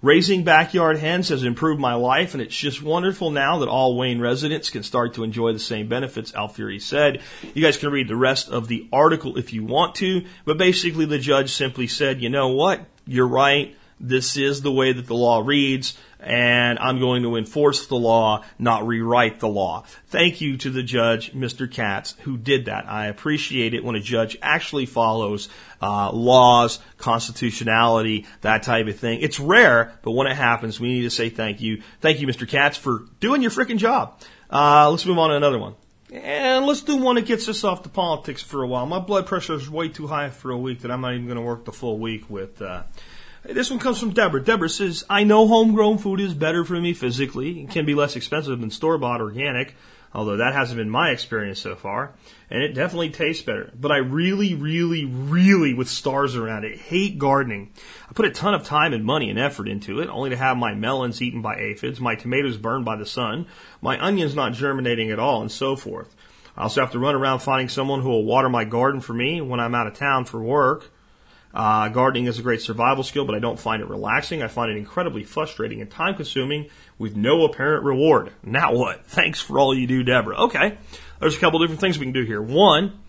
[0.06, 4.22] Raising backyard hens has improved my life, and it's just wonderful now that all Wayne
[4.22, 7.24] residents can start to enjoy the same benefits, Alfieri said.
[7.56, 11.06] You guys can read the rest of the article if you want to, but basically
[11.06, 12.86] the judge simply said, you know what?
[13.08, 13.76] You're right.
[14.00, 18.44] This is the way that the law reads and I'm going to enforce the law,
[18.58, 19.86] not rewrite the law.
[20.08, 21.72] Thank you to the judge, Mr.
[21.72, 22.90] Katz, who did that.
[22.90, 25.50] I appreciate it when a judge actually follows
[25.82, 29.22] uh, laws, constitutionality, that type of thing.
[29.22, 31.84] It's rare, but when it happens, we need to say thank you.
[32.02, 32.48] Thank you, Mr.
[32.48, 34.20] Katz, for doing your freaking job.
[34.50, 35.76] Uh, let's move on to another one.
[36.12, 38.86] And let's do one that gets us off the politics for a while.
[38.86, 41.38] My blood pressure is way too high for a week that I'm not even going
[41.38, 42.62] to work the full week with.
[42.62, 42.84] Uh,
[43.50, 44.44] this one comes from Deborah.
[44.44, 48.16] Deborah says, I know homegrown food is better for me physically and can be less
[48.16, 49.76] expensive than store bought organic,
[50.14, 52.14] although that hasn't been my experience so far.
[52.50, 53.72] And it definitely tastes better.
[53.80, 57.72] But I really, really, really, with stars around it, hate gardening.
[58.10, 60.58] I put a ton of time and money and effort into it, only to have
[60.58, 63.48] my melons eaten by aphids, my tomatoes burned by the sun,
[63.82, 66.16] my onions not germinating at all, and so forth.
[66.58, 69.42] I also have to run around finding someone who will water my garden for me
[69.42, 70.90] when I'm out of town for work.
[71.56, 74.44] Uh, gardening is a great survival skill, but I don't find it relaxing.
[74.44, 78.34] I find it incredibly frustrating and time consuming with no apparent reward.
[78.44, 79.06] Now what?
[79.08, 80.38] Thanks for all you do, Deborah.
[80.44, 80.78] Okay.
[81.22, 82.42] There's a couple different things we can do here.
[82.42, 83.00] One,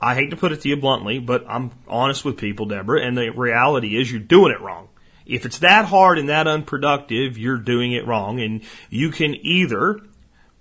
[0.00, 3.16] I hate to put it to you bluntly, but I'm honest with people, Deborah, and
[3.16, 4.88] the reality is you're doing it wrong.
[5.24, 8.40] If it's that hard and that unproductive, you're doing it wrong.
[8.40, 10.00] And you can either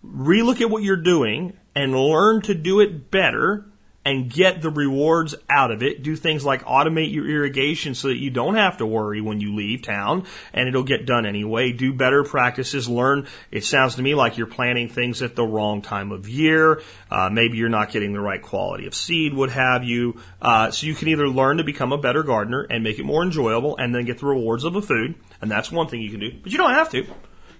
[0.05, 3.65] relook at what you're doing and learn to do it better
[4.05, 6.03] and get the rewards out of it.
[6.03, 9.55] Do things like automate your irrigation so that you don't have to worry when you
[9.55, 11.71] leave town and it'll get done anyway.
[11.71, 12.87] Do better practices.
[12.87, 13.27] Learn.
[13.49, 16.81] It sounds to me like you're planting things at the wrong time of year.
[17.09, 20.19] Uh, maybe you're not getting the right quality of seed, what have you.
[20.39, 23.23] Uh, so you can either learn to become a better gardener and make it more
[23.23, 25.15] enjoyable and then get the rewards of the food.
[25.41, 27.07] And that's one thing you can do, but you don't have to.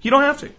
[0.01, 0.51] You don't have to.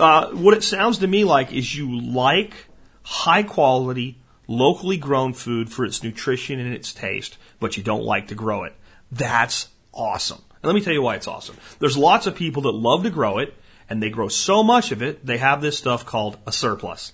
[0.00, 2.54] Uh, what it sounds to me like is you like
[3.02, 8.28] high quality, locally grown food for its nutrition and its taste, but you don't like
[8.28, 8.74] to grow it.
[9.10, 10.42] That's awesome.
[10.62, 11.56] And let me tell you why it's awesome.
[11.78, 13.54] There's lots of people that love to grow it,
[13.88, 17.12] and they grow so much of it, they have this stuff called a surplus.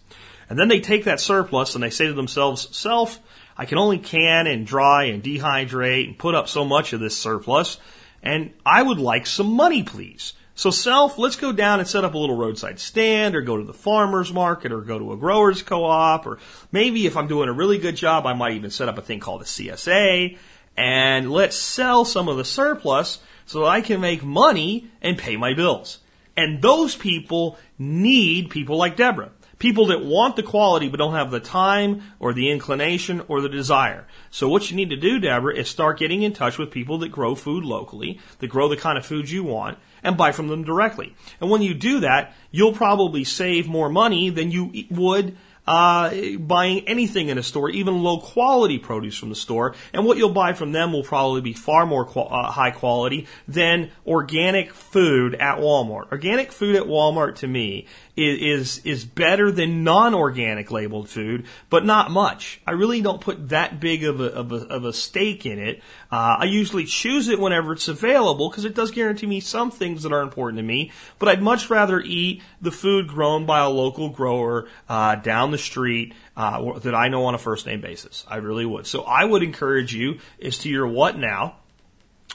[0.49, 3.21] And then they take that surplus and they say to themselves, self,
[3.57, 7.17] I can only can and dry and dehydrate and put up so much of this
[7.17, 7.79] surplus,
[8.23, 10.33] and I would like some money, please.
[10.59, 13.63] So self, let's go down and set up a little roadside stand or go to
[13.63, 16.41] the farmer's market or go to a grower's co-op or
[16.73, 19.21] maybe if I'm doing a really good job, I might even set up a thing
[19.21, 20.37] called a CSA
[20.77, 25.55] and let's sell some of the surplus so I can make money and pay my
[25.55, 25.99] bills.
[26.37, 29.31] And those people need people like Deborah.
[29.59, 33.49] People that want the quality but don't have the time or the inclination or the
[33.49, 34.07] desire.
[34.31, 37.09] So what you need to do, Deborah, is start getting in touch with people that
[37.09, 40.63] grow food locally, that grow the kind of food you want, and buy from them
[40.63, 41.15] directly.
[41.41, 45.37] And when you do that, you'll probably save more money than you would
[45.69, 49.75] uh, buying anything in a store, even low quality produce from the store.
[49.93, 53.27] And what you'll buy from them will probably be far more qual- uh, high quality
[53.47, 56.11] than organic food at Walmart.
[56.11, 57.87] Organic food at Walmart to me
[58.19, 62.61] is is better than non-organic labeled food, but not much.
[62.67, 65.79] I really don't put that big of a of a, of a stake in it.
[66.11, 70.03] Uh, I usually choose it whenever it's available because it does guarantee me some things
[70.03, 70.91] that are important to me.
[71.19, 75.59] But I'd much rather eat the food grown by a local grower uh, down the
[75.59, 78.25] street uh, that I know on a first name basis.
[78.29, 78.87] I really would.
[78.87, 81.57] So I would encourage you as to your what now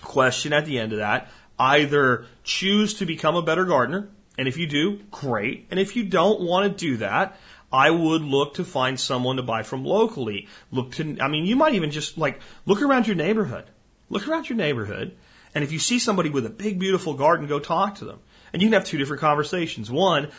[0.01, 1.29] question at the end of that.
[1.59, 5.67] Either choose to become a better gardener and if you do, great.
[5.69, 7.38] And if you don't want to do that,
[7.71, 10.47] I would look to find someone to buy from locally.
[10.71, 13.65] Look to, I mean, you might even just like look around your neighborhood.
[14.09, 15.15] Look around your neighborhood.
[15.55, 18.19] And if you see somebody with a big, beautiful garden, go talk to them.
[18.51, 19.89] And you can have two different conversations.
[19.89, 20.29] One,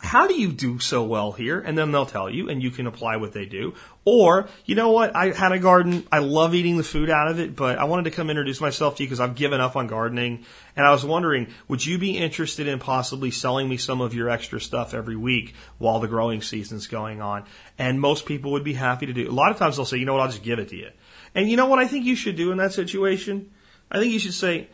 [0.00, 1.60] how do you do so well here?
[1.60, 3.74] And then they'll tell you, and you can apply what they do.
[4.04, 5.14] Or, you know what?
[5.14, 6.06] I had a garden.
[6.10, 8.96] I love eating the food out of it, but I wanted to come introduce myself
[8.96, 10.44] to you because I've given up on gardening.
[10.76, 14.28] And I was wondering, would you be interested in possibly selling me some of your
[14.30, 17.44] extra stuff every week while the growing season's going on?
[17.78, 19.28] And most people would be happy to do.
[19.28, 20.22] A lot of times they'll say, you know what?
[20.22, 20.90] I'll just give it to you.
[21.34, 23.50] And you know what I think you should do in that situation?
[23.90, 24.68] I think you should say,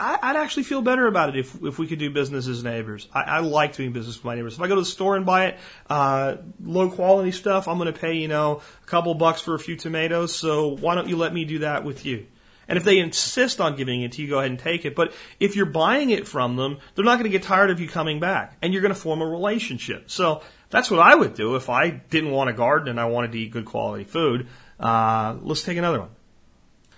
[0.00, 3.08] I, would actually feel better about it if if we could do business as neighbors.
[3.12, 4.54] I, I like doing business with my neighbors.
[4.54, 7.92] If I go to the store and buy it, uh, low quality stuff, I'm going
[7.92, 10.34] to pay you know a couple bucks for a few tomatoes.
[10.34, 12.26] So why don't you let me do that with you?
[12.66, 14.94] And if they insist on giving it to you, go ahead and take it.
[14.94, 17.88] But if you're buying it from them, they're not going to get tired of you
[17.88, 20.10] coming back, and you're going to form a relationship.
[20.10, 23.32] So that's what I would do if I didn't want a garden and I wanted
[23.32, 24.48] to eat good quality food.
[24.80, 26.10] Uh, let's take another one.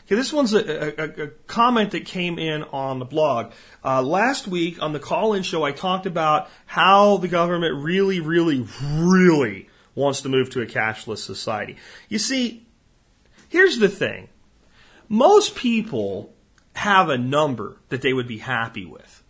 [0.06, 3.52] Okay, this one's a, a, a, comment that came in on the blog.
[3.84, 8.64] Uh, last week on the call-in show, I talked about how the government really, really,
[8.88, 11.76] really wants to move to a cashless society.
[12.08, 12.68] You see,
[13.48, 14.28] here's the thing.
[15.08, 16.32] Most people
[16.74, 19.24] have a number that they would be happy with.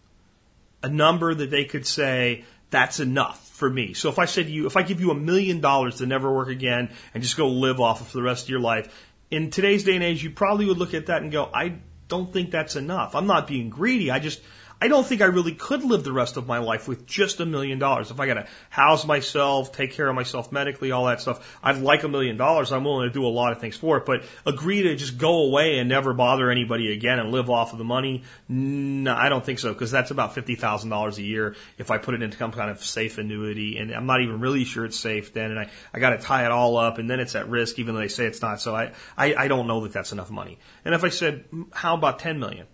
[0.82, 3.94] A number that they could say, that's enough for me.
[3.94, 6.30] So if I said to you, if I give you a million dollars to never
[6.30, 8.92] work again and just go live off of for the rest of your life,
[9.30, 12.32] in today's day and age, you probably would look at that and go, I don't
[12.32, 13.14] think that's enough.
[13.14, 14.10] I'm not being greedy.
[14.10, 14.40] I just,
[14.78, 17.46] I don't think I really could live the rest of my life with just a
[17.46, 18.10] million dollars.
[18.10, 21.78] If I got to house myself, take care of myself medically, all that stuff, I'd
[21.78, 22.72] like a million dollars.
[22.72, 25.44] I'm willing to do a lot of things for it, but agree to just go
[25.44, 28.24] away and never bother anybody again and live off of the money?
[28.48, 32.22] No, I don't think so because that's about $50,000 a year if I put it
[32.22, 35.52] into some kind of safe annuity and I'm not even really sure it's safe then
[35.52, 37.94] and I, I got to tie it all up and then it's at risk even
[37.94, 38.60] though they say it's not.
[38.60, 40.58] So I, I, I don't know that that's enough money.
[40.84, 42.66] And if I said, how about 10 million?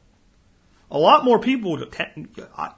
[0.93, 1.97] A lot more people would.
[2.57, 2.72] I,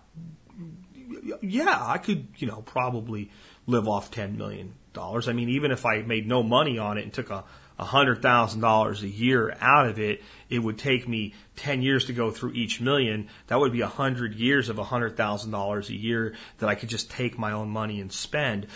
[1.42, 3.30] yeah, I could, you know, probably
[3.66, 5.28] live off ten million dollars.
[5.28, 7.44] I mean, even if I made no money on it and took a
[7.76, 12.12] hundred thousand dollars a year out of it, it would take me ten years to
[12.12, 13.28] go through each million.
[13.48, 16.76] That would be a hundred years of a hundred thousand dollars a year that I
[16.76, 18.68] could just take my own money and spend.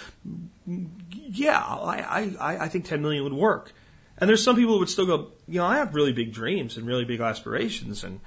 [0.67, 3.73] Yeah, I, I, I think ten million would work.
[4.21, 6.77] And there's some people who would still go, you know, I have really big dreams
[6.77, 8.19] and really big aspirations and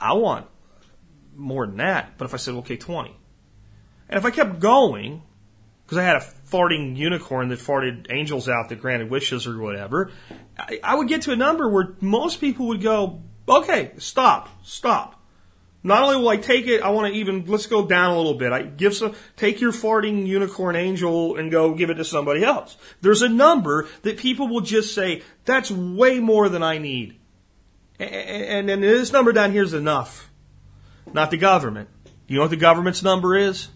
[0.00, 0.46] I, want
[1.36, 2.18] more than that.
[2.18, 3.16] But if I said, okay, 20.
[4.08, 5.22] And if I kept going,
[5.84, 10.10] because I had a farting unicorn that farted angels out that granted wishes or whatever,
[10.58, 15.14] I, I would get to a number where most people would go, okay, stop, stop.
[15.82, 18.34] Not only will I take it, I want to even let's go down a little
[18.34, 18.52] bit.
[18.52, 22.76] I give some take your farting unicorn angel and go give it to somebody else.
[23.00, 27.20] There's a number that people will just say that's way more than I need.
[27.98, 30.30] And, and, this number down here is enough.
[31.12, 31.88] Not the government.
[32.26, 33.68] You know what the government's number is?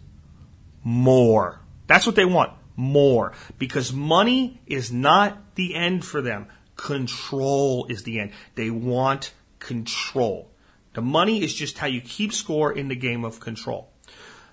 [0.85, 1.61] More.
[1.87, 2.53] That's what they want.
[2.77, 3.33] More.
[3.59, 6.47] Because money is not the end for them.
[6.77, 8.33] Control is the end.
[8.55, 10.51] They want control.
[10.95, 13.91] The money is just how you keep score in the game of control.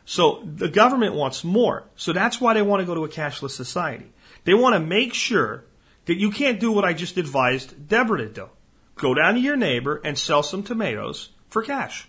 [0.05, 1.84] So the government wants more.
[1.95, 4.11] So that's why they want to go to a cashless society.
[4.45, 5.65] They want to make sure
[6.05, 8.49] that you can't do what I just advised Deborah to do.
[9.00, 12.08] Go down to your neighbor and sell some tomatoes for cash.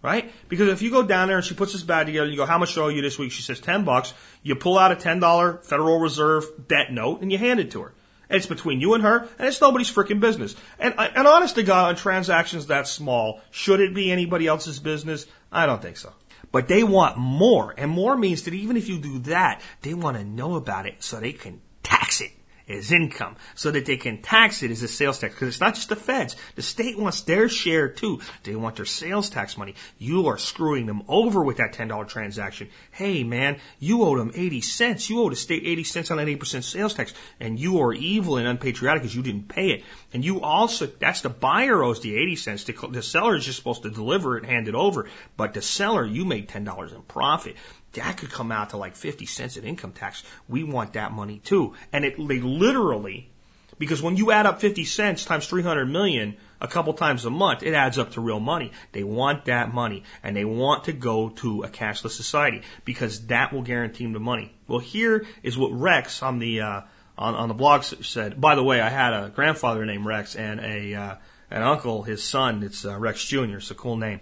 [0.00, 0.32] right?
[0.48, 2.58] Because if you go down there and she puts this bag together, you go, how
[2.58, 3.30] much do I owe you this week?
[3.30, 4.14] She says 10 bucks.
[4.42, 7.94] You pull out a $10 Federal Reserve debt note and you hand it to her.
[8.30, 10.56] It's between you and her, and it's nobody's freaking business.
[10.78, 15.26] And, and honest to God, on transactions that small, should it be anybody else's business?
[15.52, 16.12] I don't think so.
[16.50, 20.16] But they want more, and more means that even if you do that, they want
[20.16, 22.32] to know about it so they can tax it
[22.68, 25.34] as income so that they can tax it as a sales tax.
[25.34, 26.36] Because it's not just the feds.
[26.54, 28.20] The state wants their share too.
[28.42, 29.74] They want their sales tax money.
[29.98, 32.68] You are screwing them over with that $10 transaction.
[32.90, 35.10] Hey man, you owe them 80 cents.
[35.10, 37.12] You owe the state 80 cents on that 8% sales tax.
[37.40, 39.84] And you are evil and unpatriotic because you didn't pay it.
[40.12, 42.64] And you also, that's the buyer owes the 80 cents.
[42.64, 45.08] The, the seller is just supposed to deliver it and hand it over.
[45.36, 47.56] But the seller, you made $10 in profit
[47.94, 50.22] that could come out to like 50 cents in income tax.
[50.48, 51.74] We want that money too.
[51.92, 53.30] And it, they literally,
[53.78, 57.62] because when you add up 50 cents times 300 million a couple times a month,
[57.62, 58.72] it adds up to real money.
[58.92, 63.52] They want that money and they want to go to a cashless society because that
[63.52, 64.54] will guarantee them the money.
[64.68, 66.80] Well, here is what Rex on the, uh,
[67.18, 68.40] on, on the blog said.
[68.40, 71.14] By the way, I had a grandfather named Rex and a, uh,
[71.50, 74.20] an uncle, his son, it's uh, Rex Jr., it's a cool name.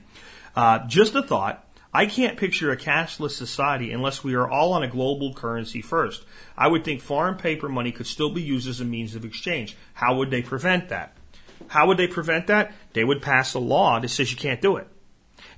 [0.54, 1.66] Uh, just a thought.
[1.94, 6.24] I can't picture a cashless society unless we are all on a global currency first.
[6.56, 9.76] I would think foreign paper money could still be used as a means of exchange.
[9.92, 11.14] How would they prevent that?
[11.68, 12.72] How would they prevent that?
[12.94, 14.88] They would pass a law that says you can't do it.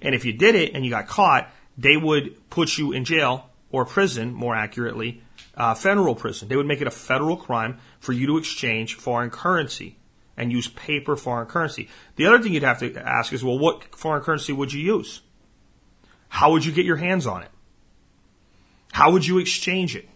[0.02, 3.50] And if you did it and you got caught, they would put you in jail
[3.70, 5.22] or prison, more accurately,
[5.56, 6.48] uh, federal prison.
[6.48, 9.98] They would make it a federal crime for you to exchange foreign currency
[10.36, 11.88] and use paper foreign currency.
[12.16, 15.20] The other thing you'd have to ask is, well, what foreign currency would you use?
[16.34, 17.50] How would you get your hands on it?
[18.90, 20.08] How would you exchange it?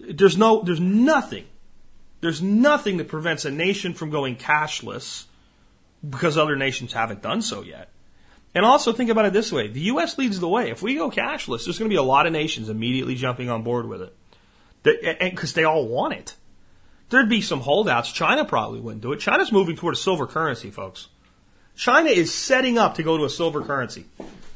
[0.00, 1.44] There's no, there's nothing,
[2.22, 5.26] there's nothing that prevents a nation from going cashless
[6.08, 7.90] because other nations haven't done so yet.
[8.54, 9.68] And also think about it this way.
[9.68, 10.16] The U.S.
[10.16, 10.70] leads the way.
[10.70, 13.64] If we go cashless, there's going to be a lot of nations immediately jumping on
[13.64, 15.20] board with it.
[15.20, 16.36] Because they all want it.
[17.10, 18.10] There'd be some holdouts.
[18.12, 19.20] China probably wouldn't do it.
[19.20, 21.08] China's moving toward a silver currency, folks.
[21.76, 24.06] China is setting up to go to a silver currency.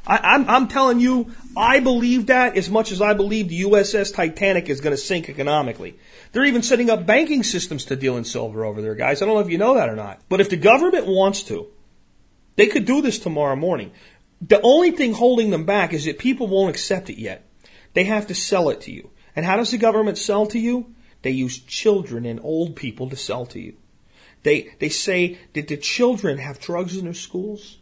[0.07, 3.63] I, am I'm, I'm telling you, I believe that as much as I believe the
[3.63, 5.99] USS Titanic is going to sink economically.
[6.33, 9.21] They're even setting up banking systems to deal in silver over there, guys.
[9.21, 10.21] I don't know if you know that or not.
[10.29, 11.69] But if the government wants to,
[12.57, 13.93] they could do this tomorrow morning.
[14.41, 17.47] The only thing holding them back is that people won't accept it yet.
[17.93, 19.11] They have to sell it to you.
[19.37, 20.95] And how does the government sell to you?
[21.23, 23.77] They use children and old people to sell to you.
[24.43, 27.79] They, they say that the children have drugs in their schools.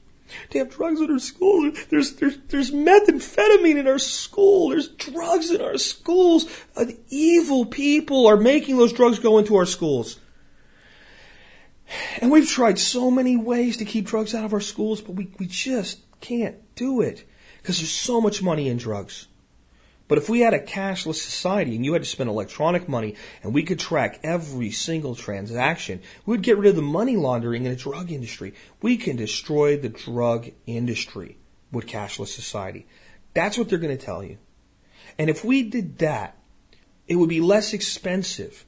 [0.51, 1.73] They have drugs in our school.
[1.89, 4.71] There's, there's, there's methamphetamine in our school.
[4.71, 6.47] There's drugs in our schools.
[6.77, 10.19] Uh, evil people are making those drugs go into our schools.
[12.21, 15.31] And we've tried so many ways to keep drugs out of our schools, but we,
[15.39, 17.25] we just can't do it
[17.63, 19.27] because there's so much money in drugs.
[20.09, 23.53] But if we had a cashless society and you had to spend electronic money and
[23.53, 27.71] we could track every single transaction, we would get rid of the money laundering in
[27.71, 28.55] the drug industry.
[28.81, 31.37] We can destroy the drug industry
[31.71, 32.87] with cashless society.
[33.35, 34.39] That's what they're going to tell you.
[35.19, 36.39] And if we did that,
[37.07, 38.65] it would be less expensive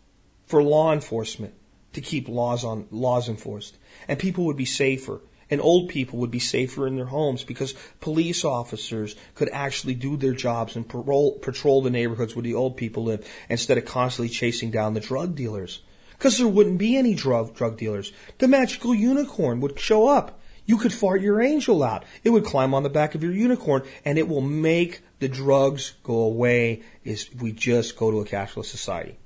[0.47, 1.55] for law enforcement
[1.93, 3.77] to keep laws on laws enforced
[4.07, 5.21] and people would be safer
[5.51, 10.17] and old people would be safer in their homes because police officers could actually do
[10.17, 14.71] their jobs and patrol the neighborhoods where the old people live instead of constantly chasing
[14.71, 15.83] down the drug dealers.
[16.13, 18.13] Because there wouldn't be any drug, drug dealers.
[18.39, 20.39] The magical unicorn would show up.
[20.67, 22.05] You could fart your angel out.
[22.23, 25.95] It would climb on the back of your unicorn and it will make the drugs
[26.05, 29.19] go away if we just go to a cashless society.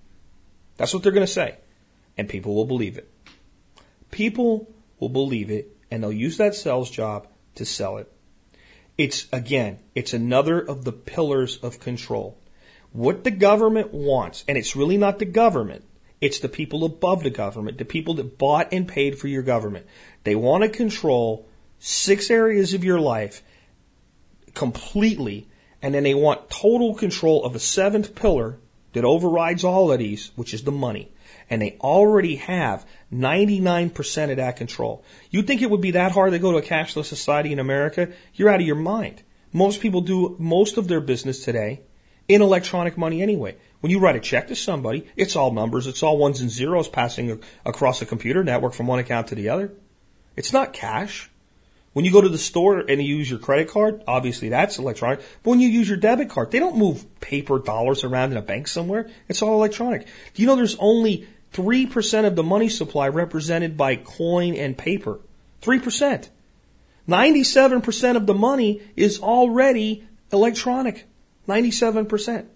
[0.76, 1.58] That's what they're going to say.
[2.16, 3.10] And people will believe it.
[4.10, 8.12] People will believe it and they'll use that sales job to sell it.
[8.98, 12.36] It's again, it's another of the pillars of control.
[12.90, 15.84] What the government wants, and it's really not the government,
[16.20, 19.86] it's the people above the government, the people that bought and paid for your government.
[20.24, 23.44] They want to control six areas of your life
[24.52, 25.46] completely,
[25.80, 28.58] and then they want total control of a seventh pillar
[28.94, 31.12] that overrides all of these, which is the money
[31.50, 35.04] and they already have 99% of that control.
[35.30, 38.10] You think it would be that hard to go to a cashless society in America?
[38.34, 39.22] You're out of your mind.
[39.52, 41.82] Most people do most of their business today
[42.28, 43.56] in electronic money anyway.
[43.80, 46.88] When you write a check to somebody, it's all numbers, it's all ones and zeros
[46.88, 49.72] passing across a computer network from one account to the other.
[50.36, 51.30] It's not cash.
[51.92, 55.20] When you go to the store and you use your credit card, obviously that's electronic.
[55.42, 58.42] But when you use your debit card, they don't move paper dollars around in a
[58.42, 59.08] bank somewhere.
[59.28, 60.06] It's all electronic.
[60.34, 65.20] Do you know there's only 3% of the money supply represented by coin and paper.
[65.62, 66.28] 3%.
[67.08, 71.06] 97% of the money is already electronic.
[71.48, 72.46] 97%.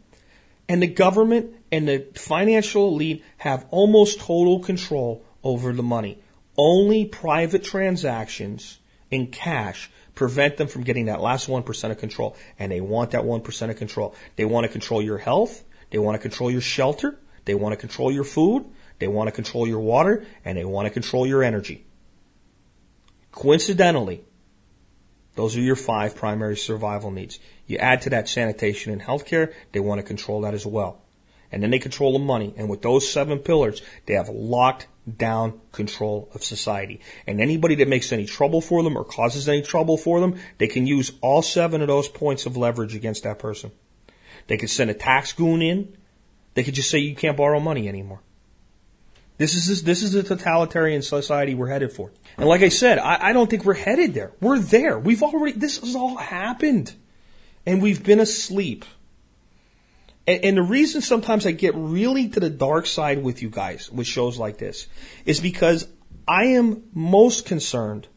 [0.68, 6.18] And the government and the financial elite have almost total control over the money.
[6.56, 8.78] Only private transactions
[9.10, 12.36] in cash prevent them from getting that last 1% of control.
[12.58, 14.14] And they want that 1% of control.
[14.34, 15.62] They want to control your health.
[15.90, 17.16] They want to control your shelter.
[17.44, 18.66] They want to control your food.
[18.98, 20.26] They want to control your water.
[20.44, 21.86] And they want to control your energy.
[23.32, 24.24] Coincidentally,
[25.34, 27.38] those are your five primary survival needs.
[27.66, 31.02] You add to that sanitation and healthcare, they want to control that as well.
[31.52, 32.52] And then they control the money.
[32.56, 37.00] And with those seven pillars, they have locked down control of society.
[37.26, 40.66] And anybody that makes any trouble for them or causes any trouble for them, they
[40.66, 43.70] can use all seven of those points of leverage against that person.
[44.48, 45.96] They could send a tax goon in.
[46.54, 48.22] They could just say you can't borrow money anymore.
[49.38, 52.10] This is this is the totalitarian society we're headed for.
[52.36, 54.32] And like I said, I, I don't think we're headed there.
[54.40, 54.98] We're there.
[54.98, 56.92] We've already this has all happened,
[57.64, 58.84] and we've been asleep.
[60.26, 63.90] And, and the reason sometimes I get really to the dark side with you guys
[63.92, 64.88] with shows like this
[65.24, 65.86] is because
[66.26, 68.08] I am most concerned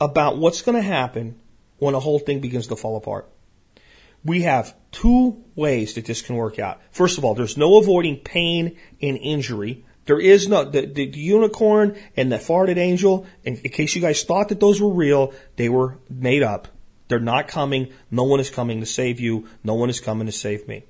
[0.00, 1.40] about what's going to happen
[1.78, 3.28] when the whole thing begins to fall apart.
[4.24, 6.80] We have two ways that this can work out.
[6.92, 11.96] First of all, there's no avoiding pain and injury there is no, the, the, unicorn
[12.16, 15.68] and the farted angel, in, in case you guys thought that those were real, they
[15.68, 16.68] were made up.
[17.08, 17.92] They're not coming.
[18.10, 19.48] No one is coming to save you.
[19.62, 20.84] No one is coming to save me.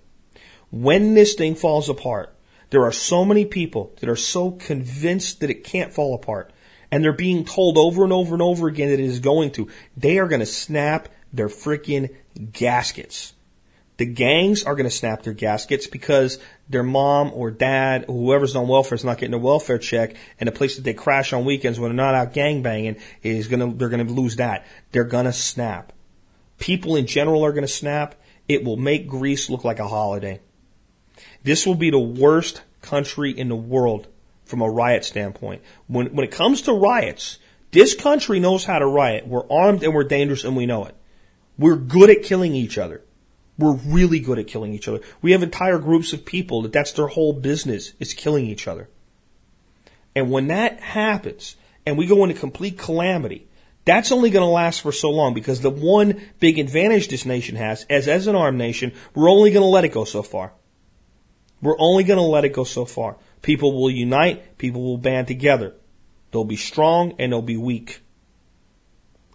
[0.71, 2.35] When this thing falls apart,
[2.71, 6.53] there are so many people that are so convinced that it can't fall apart.
[6.91, 9.69] And they're being told over and over and over again that it is going to.
[9.97, 12.15] They are going to snap their freaking
[12.53, 13.34] gaskets.
[13.97, 16.39] The gangs are going to snap their gaskets because
[16.69, 20.49] their mom or dad or whoever's on welfare is not getting a welfare check, and
[20.49, 23.61] the place that they crash on weekends when they're not out gang banging is going
[23.61, 24.67] to they're going to lose that.
[24.91, 25.93] They're going to snap.
[26.59, 28.17] People in general are going to snap.
[28.49, 30.41] It will make Greece look like a holiday.
[31.45, 34.09] This will be the worst country in the world
[34.45, 35.63] from a riot standpoint.
[35.87, 37.39] When when it comes to riots,
[37.71, 39.27] this country knows how to riot.
[39.27, 40.97] We're armed and we're dangerous and we know it.
[41.57, 43.03] We're good at killing each other.
[43.57, 45.01] We're really good at killing each other.
[45.23, 48.89] We have entire groups of people that that's their whole business is killing each other.
[50.17, 53.49] And when that happens and we go into complete calamity,
[53.85, 57.57] that's only going to last for so long because the one big advantage this nation
[57.57, 60.53] has, as as an armed nation, we're only going to let it go so far.
[61.61, 63.17] We're only going to let it go so far.
[63.43, 65.75] People will unite, people will band together.
[66.31, 68.01] They'll be strong and they'll be weak.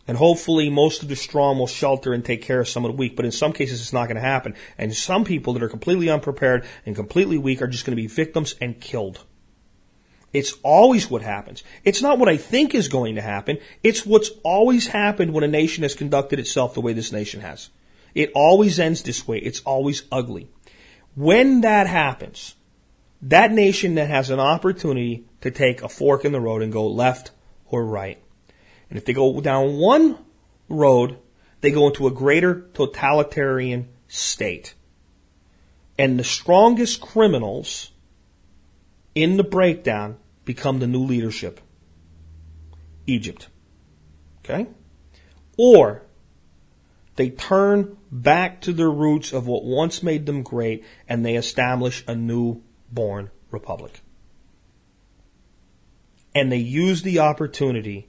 [0.10, 2.98] And hopefully most of the strong will shelter and take care of some of the
[2.98, 3.16] weak.
[3.16, 4.56] But in some cases, it's not going to happen.
[4.76, 8.08] And some people that are completely unprepared and completely weak are just going to be
[8.08, 9.24] victims and killed.
[10.34, 11.62] It's always what happens.
[11.84, 13.60] It's not what I think is going to happen.
[13.84, 17.70] It's what's always happened when a nation has conducted itself the way this nation has.
[18.16, 19.38] It always ends this way.
[19.38, 20.50] It's always ugly.
[21.14, 22.56] When that happens,
[23.22, 26.88] that nation that has an opportunity to take a fork in the road and go
[26.88, 27.30] left
[27.68, 28.20] or right
[28.90, 30.18] and if they go down one
[30.68, 31.18] road,
[31.62, 34.74] they go into a greater totalitarian state.
[35.98, 37.92] And the strongest criminals
[39.14, 41.60] in the breakdown become the new leadership.
[43.06, 43.50] Egypt.
[44.40, 44.68] Okay?
[45.58, 46.04] Or
[47.16, 52.04] they turn back to their roots of what once made them great and they establish
[52.08, 52.62] a new
[52.92, 54.02] born republic.
[56.34, 58.09] And they use the opportunity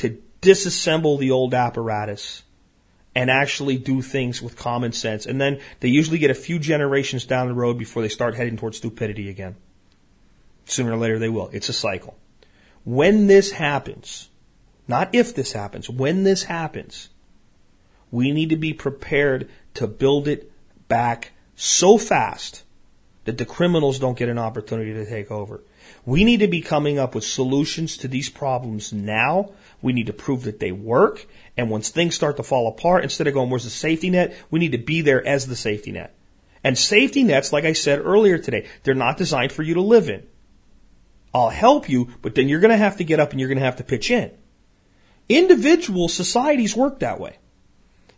[0.00, 2.42] to disassemble the old apparatus
[3.14, 5.26] and actually do things with common sense.
[5.26, 8.56] And then they usually get a few generations down the road before they start heading
[8.56, 9.56] towards stupidity again.
[10.64, 11.50] Sooner or later they will.
[11.52, 12.16] It's a cycle.
[12.84, 14.30] When this happens,
[14.88, 17.10] not if this happens, when this happens,
[18.10, 20.50] we need to be prepared to build it
[20.88, 22.64] back so fast
[23.24, 25.62] that the criminals don't get an opportunity to take over.
[26.06, 29.50] We need to be coming up with solutions to these problems now.
[29.82, 31.26] We need to prove that they work.
[31.56, 34.36] And once things start to fall apart, instead of going, where's the safety net?
[34.50, 36.14] We need to be there as the safety net.
[36.62, 40.08] And safety nets, like I said earlier today, they're not designed for you to live
[40.08, 40.26] in.
[41.32, 43.58] I'll help you, but then you're going to have to get up and you're going
[43.58, 44.30] to have to pitch in.
[45.28, 47.36] Individual societies work that way.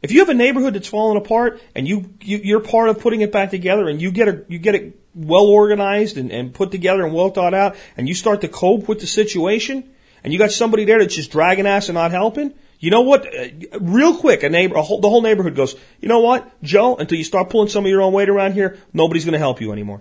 [0.03, 3.21] If you have a neighborhood that's falling apart and you, you are part of putting
[3.21, 6.73] it back together and you get a you get it well organized and, and put
[6.73, 9.92] together and well thought out and you start to cope with the situation
[10.23, 13.27] and you got somebody there that's just dragging ass and not helping, you know what?
[13.27, 13.49] Uh,
[13.81, 16.97] real quick, a neighbor, a whole, the whole neighborhood goes, you know what, Joe?
[16.97, 19.61] Until you start pulling some of your own weight around here, nobody's going to help
[19.61, 20.01] you anymore.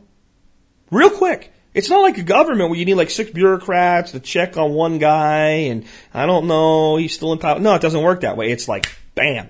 [0.89, 4.57] Real quick, It's not like a government where you need like six bureaucrats to check
[4.57, 7.59] on one guy and I don't know, he's still in power.
[7.59, 8.51] No, it doesn't work that way.
[8.51, 9.49] It's like bam.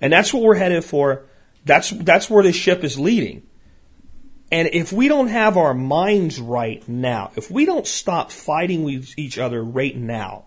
[0.00, 1.24] And that's what we're headed for.
[1.64, 3.42] That's, that's where this ship is leading.
[4.50, 9.16] And if we don't have our minds right now, if we don't stop fighting with
[9.16, 10.46] each other right now,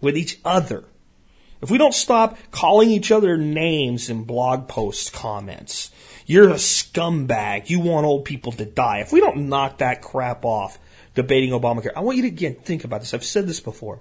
[0.00, 0.84] with each other,
[1.60, 5.92] if we don't stop calling each other names in blog post comments,
[6.26, 8.98] you're a scumbag, you want old people to die.
[8.98, 10.78] If we don't knock that crap off
[11.14, 13.14] debating Obamacare, I want you to again think about this.
[13.14, 14.00] I've said this before.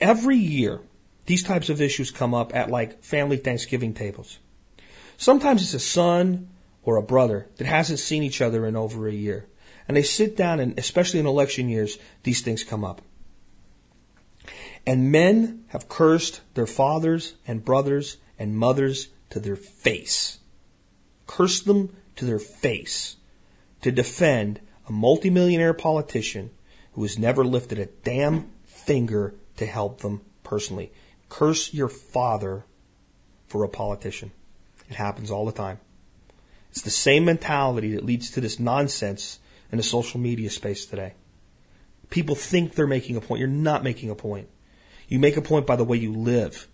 [0.00, 0.80] Every year,
[1.24, 4.38] these types of issues come up at like family Thanksgiving tables.
[5.16, 6.48] Sometimes it's a son
[6.82, 9.46] or a brother that hasn't seen each other in over a year.
[9.86, 13.02] And they sit down and especially in election years, these things come up.
[14.86, 20.38] And men have cursed their fathers and brothers and mothers to their face.
[21.26, 23.16] Cursed them to their face
[23.82, 26.50] to defend a multimillionaire politician
[26.92, 30.92] who has never lifted a damn finger to help them personally.
[31.28, 32.64] Curse your father
[33.46, 34.32] for a politician.
[34.88, 35.78] It happens all the time.
[36.70, 39.40] It's the same mentality that leads to this nonsense
[39.70, 41.14] in the social media space today.
[42.08, 43.40] People think they're making a point.
[43.40, 44.48] You're not making a point.
[45.08, 46.68] You make a point by the way you live.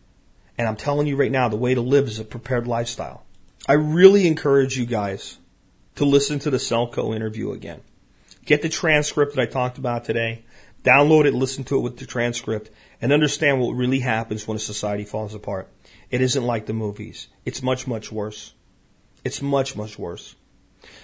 [0.58, 3.24] And I'm telling you right now, the way to live is a prepared lifestyle.
[3.68, 5.38] I really encourage you guys
[5.96, 7.80] to listen to the Selco interview again.
[8.44, 10.44] Get the transcript that I talked about today.
[10.84, 12.70] Download it, listen to it with the transcript,
[13.02, 15.68] and understand what really happens when a society falls apart.
[16.10, 17.26] It isn't like the movies.
[17.44, 18.54] It's much, much worse.
[19.26, 20.36] It's much, much worse.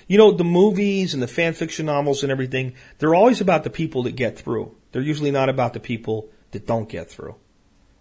[0.07, 3.71] You know, the movies and the fan fiction novels and everything, they're always about the
[3.71, 4.77] people that get through.
[4.93, 7.35] They're usually not about the people that don't get through.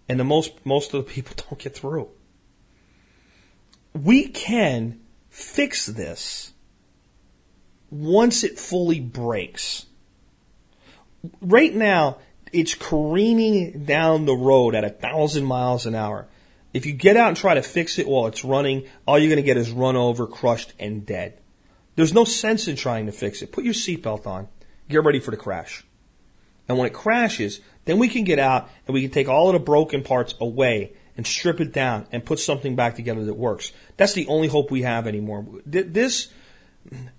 [0.07, 2.09] And the most, most of the people don't get through.
[3.93, 4.99] We can
[5.31, 6.53] fix this
[7.89, 9.87] once it fully breaks.
[11.41, 12.19] Right now,
[12.53, 16.27] it's careening down the road at a thousand miles an hour.
[16.73, 19.37] If you get out and try to fix it while it's running, all you're going
[19.37, 21.37] to get is run over, crushed, and dead.
[21.95, 23.51] There's no sense in trying to fix it.
[23.51, 24.47] Put your seatbelt on.
[24.87, 25.85] Get ready for the crash.
[26.69, 29.53] And when it crashes, then we can get out and we can take all of
[29.53, 33.73] the broken parts away and strip it down and put something back together that works.
[33.97, 35.45] That's the only hope we have anymore.
[35.65, 36.29] This,
[36.89, 37.09] and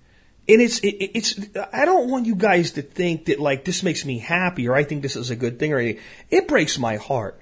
[0.47, 1.39] it's, it's,
[1.71, 4.83] I don't want you guys to think that like this makes me happy or I
[4.83, 6.01] think this is a good thing or anything.
[6.31, 7.39] It breaks my heart.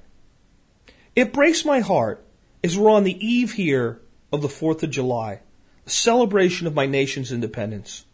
[1.15, 2.25] It breaks my heart
[2.63, 3.99] as we're on the eve here
[4.31, 5.41] of the 4th of July,
[5.85, 8.05] a celebration of my nation's independence.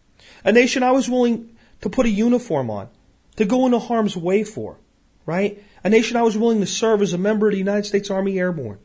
[0.43, 2.89] A nation I was willing to put a uniform on,
[3.35, 4.77] to go into harm's way for,
[5.27, 5.63] right?
[5.83, 8.39] A nation I was willing to serve as a member of the United States Army
[8.39, 8.79] Airborne.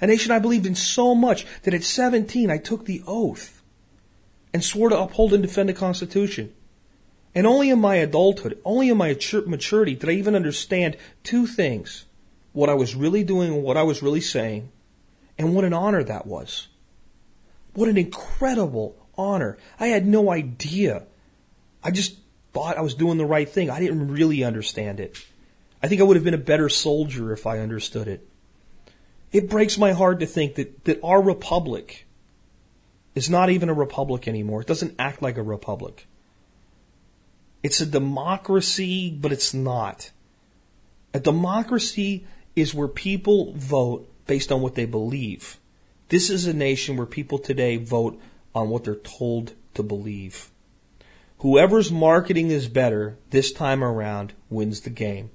[0.00, 3.62] A nation I believed in so much that at 17 I took the oath
[4.54, 6.54] and swore to uphold and defend the Constitution.
[7.34, 9.14] And only in my adulthood, only in my
[9.46, 12.06] maturity did I even understand two things
[12.58, 14.72] what I was really doing and what I was really saying,
[15.38, 16.66] and what an honor that was.
[17.74, 19.58] What an incredible honor.
[19.78, 21.04] I had no idea.
[21.84, 22.16] I just
[22.52, 23.70] thought I was doing the right thing.
[23.70, 25.24] I didn't really understand it.
[25.80, 28.28] I think I would have been a better soldier if I understood it.
[29.30, 32.08] It breaks my heart to think that, that our republic
[33.14, 34.62] is not even a republic anymore.
[34.62, 36.08] It doesn't act like a republic.
[37.62, 40.10] It's a democracy, but it's not.
[41.14, 42.26] A democracy
[42.60, 45.58] is where people vote based on what they believe.
[46.08, 48.20] This is a nation where people today vote
[48.54, 50.50] on what they're told to believe.
[51.38, 55.30] Whoever's marketing is better this time around wins the game.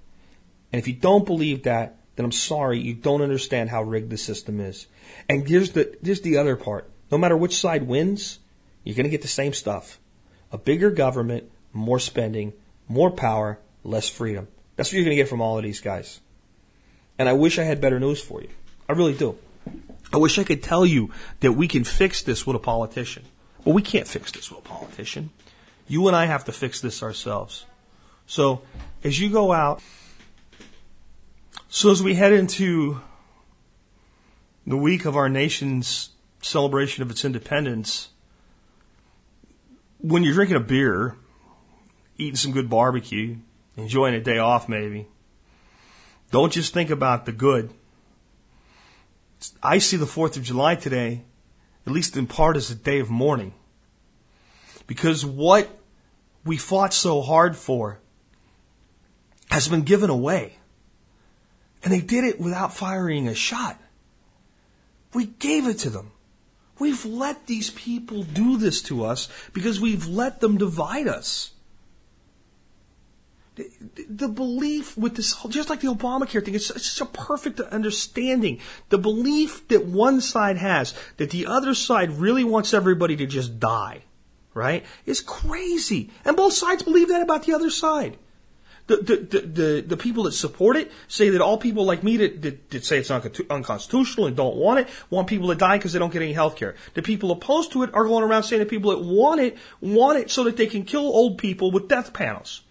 [0.72, 4.18] And if you don't believe that, then I'm sorry, you don't understand how rigged the
[4.18, 4.88] system is.
[5.30, 6.90] And here's the, here's the other part.
[7.12, 8.40] No matter which side wins,
[8.84, 10.00] you're going to get the same stuff.
[10.52, 12.54] A bigger government, more spending,
[12.88, 14.48] more power, less freedom.
[14.76, 16.20] That's what you're going to get from all of these guys.
[17.18, 18.50] And I wish I had better news for you.
[18.90, 19.38] I really do.
[20.12, 23.24] I wish I could tell you that we can fix this with a politician.
[23.64, 25.32] But we can't fix this with a politician.
[25.88, 27.66] You and I have to fix this ourselves.
[28.26, 28.62] So,
[29.04, 29.82] as you go out,
[31.70, 33.02] so as we head into
[34.66, 36.10] the week of our nation's
[36.42, 38.10] celebration of its independence,
[40.00, 41.16] when you're drinking a beer,
[42.18, 43.38] eating some good barbecue,
[43.76, 45.08] enjoying a day off maybe,
[46.34, 47.72] don't just think about the good.
[49.62, 51.26] I see the 4th of July today,
[51.86, 53.54] at least in part, as a day of mourning.
[54.88, 55.70] Because what
[56.44, 58.00] we fought so hard for
[59.52, 60.58] has been given away.
[61.84, 63.80] And they did it without firing a shot.
[65.14, 66.14] We gave it to them.
[66.80, 71.52] We've let these people do this to us because we've let them divide us.
[73.56, 78.60] The, belief with this, just like the Obamacare thing, it's, it's such a perfect understanding.
[78.90, 83.60] The belief that one side has that the other side really wants everybody to just
[83.60, 84.06] die,
[84.56, 86.10] right, is crazy.
[86.26, 88.18] And both sides believe that about the other side.
[88.88, 92.18] The, the, the, the, the people that support it say that all people like me
[92.18, 95.94] that, that, that say it's unconstitutional and don't want it want people to die because
[95.94, 96.76] they don't get any health care.
[96.94, 100.20] The people opposed to it are going around saying that people that want it want
[100.20, 102.64] it so that they can kill old people with death panels.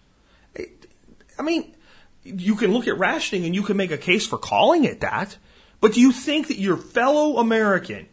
[1.43, 1.75] I mean,
[2.23, 5.37] you can look at rationing and you can make a case for calling it that,
[5.81, 8.07] but do you think that your fellow American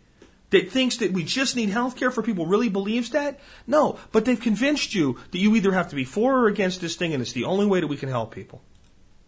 [0.50, 3.40] that thinks that we just need health care for people really believes that?
[3.68, 6.96] No, but they've convinced you that you either have to be for or against this
[6.96, 8.64] thing and it's the only way that we can help people.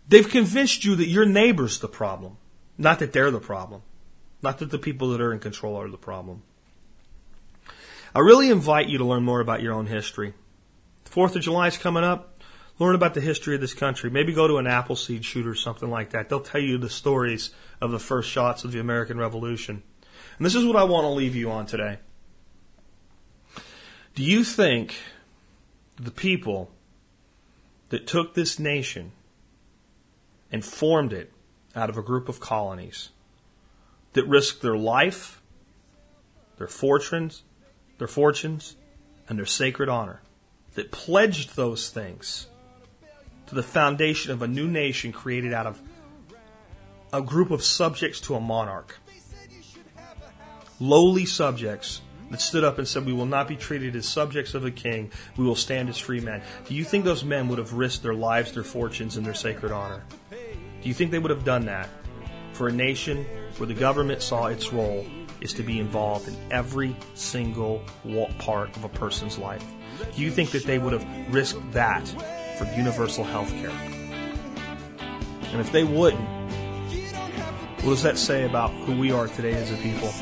[0.07, 2.37] They've convinced you that your neighbor's the problem,
[2.75, 3.83] not that they're the problem,
[4.41, 6.41] not that the people that are in control are the problem.
[8.15, 10.33] I really invite you to learn more about your own history.
[11.03, 12.30] The 4th of July is coming up.
[12.81, 14.09] Learn about the history of this country.
[14.09, 16.29] Maybe go to an Appleseed shoot or something like that.
[16.29, 19.83] They'll tell you the stories of the first shots of the American Revolution.
[20.39, 21.99] And this is what I want to leave you on today.
[24.15, 24.95] Do you think
[25.95, 26.71] the people
[27.89, 29.11] that took this nation
[30.51, 31.31] and formed it
[31.75, 33.09] out of a group of colonies
[34.13, 35.39] that risked their life,
[36.57, 37.43] their fortunes,
[37.99, 38.75] their fortunes,
[39.29, 40.23] and their sacred honor,
[40.73, 42.47] that pledged those things
[43.51, 45.81] to the foundation of a new nation created out of
[47.11, 48.97] a group of subjects to a monarch
[50.81, 52.01] lowly subjects
[52.31, 55.11] that stood up and said, We will not be treated as subjects of a king.
[55.37, 56.41] We will stand as free men.
[56.65, 59.71] Do you think those men would have risked their lives, their fortunes, and their sacred
[59.71, 60.03] honor?
[60.29, 61.89] Do you think they would have done that
[62.53, 63.25] for a nation
[63.57, 65.05] where the government saw its role
[65.41, 67.83] is to be involved in every single
[68.39, 69.65] part of a person's life?
[70.15, 72.11] Do you think that they would have risked that
[72.61, 73.71] for universal health care?
[75.51, 76.21] And if they wouldn't,
[77.83, 80.13] what does that say about who we are today as a people?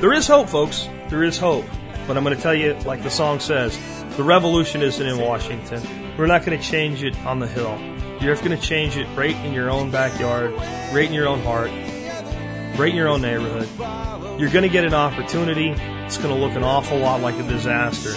[0.00, 0.88] There is hope, folks.
[1.08, 1.64] There is hope.
[2.06, 3.78] But I'm going to tell you, like the song says,
[4.16, 5.82] the revolution isn't in Washington.
[6.16, 7.78] We're not going to change it on the Hill.
[8.20, 10.52] You're going to change it right in your own backyard,
[10.94, 11.70] right in your own heart,
[12.78, 13.68] right in your own neighborhood.
[14.40, 15.70] You're going to get an opportunity.
[15.70, 18.10] It's going to look an awful lot like a disaster.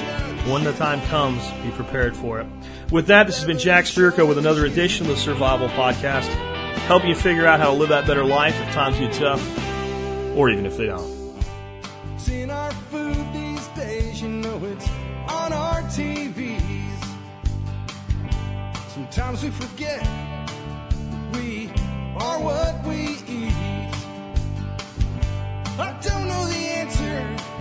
[0.47, 2.47] When the time comes, be prepared for it.
[2.91, 6.27] With that, this has been Jack Spirko with another edition of the Survival Podcast.
[6.87, 9.41] Help you figure out how to live that better life if times get tough,
[10.35, 11.21] or even if they don't.
[18.87, 20.01] Sometimes we forget
[21.33, 21.69] we
[22.17, 23.53] are what we eat.
[25.77, 27.60] I don't know the answer.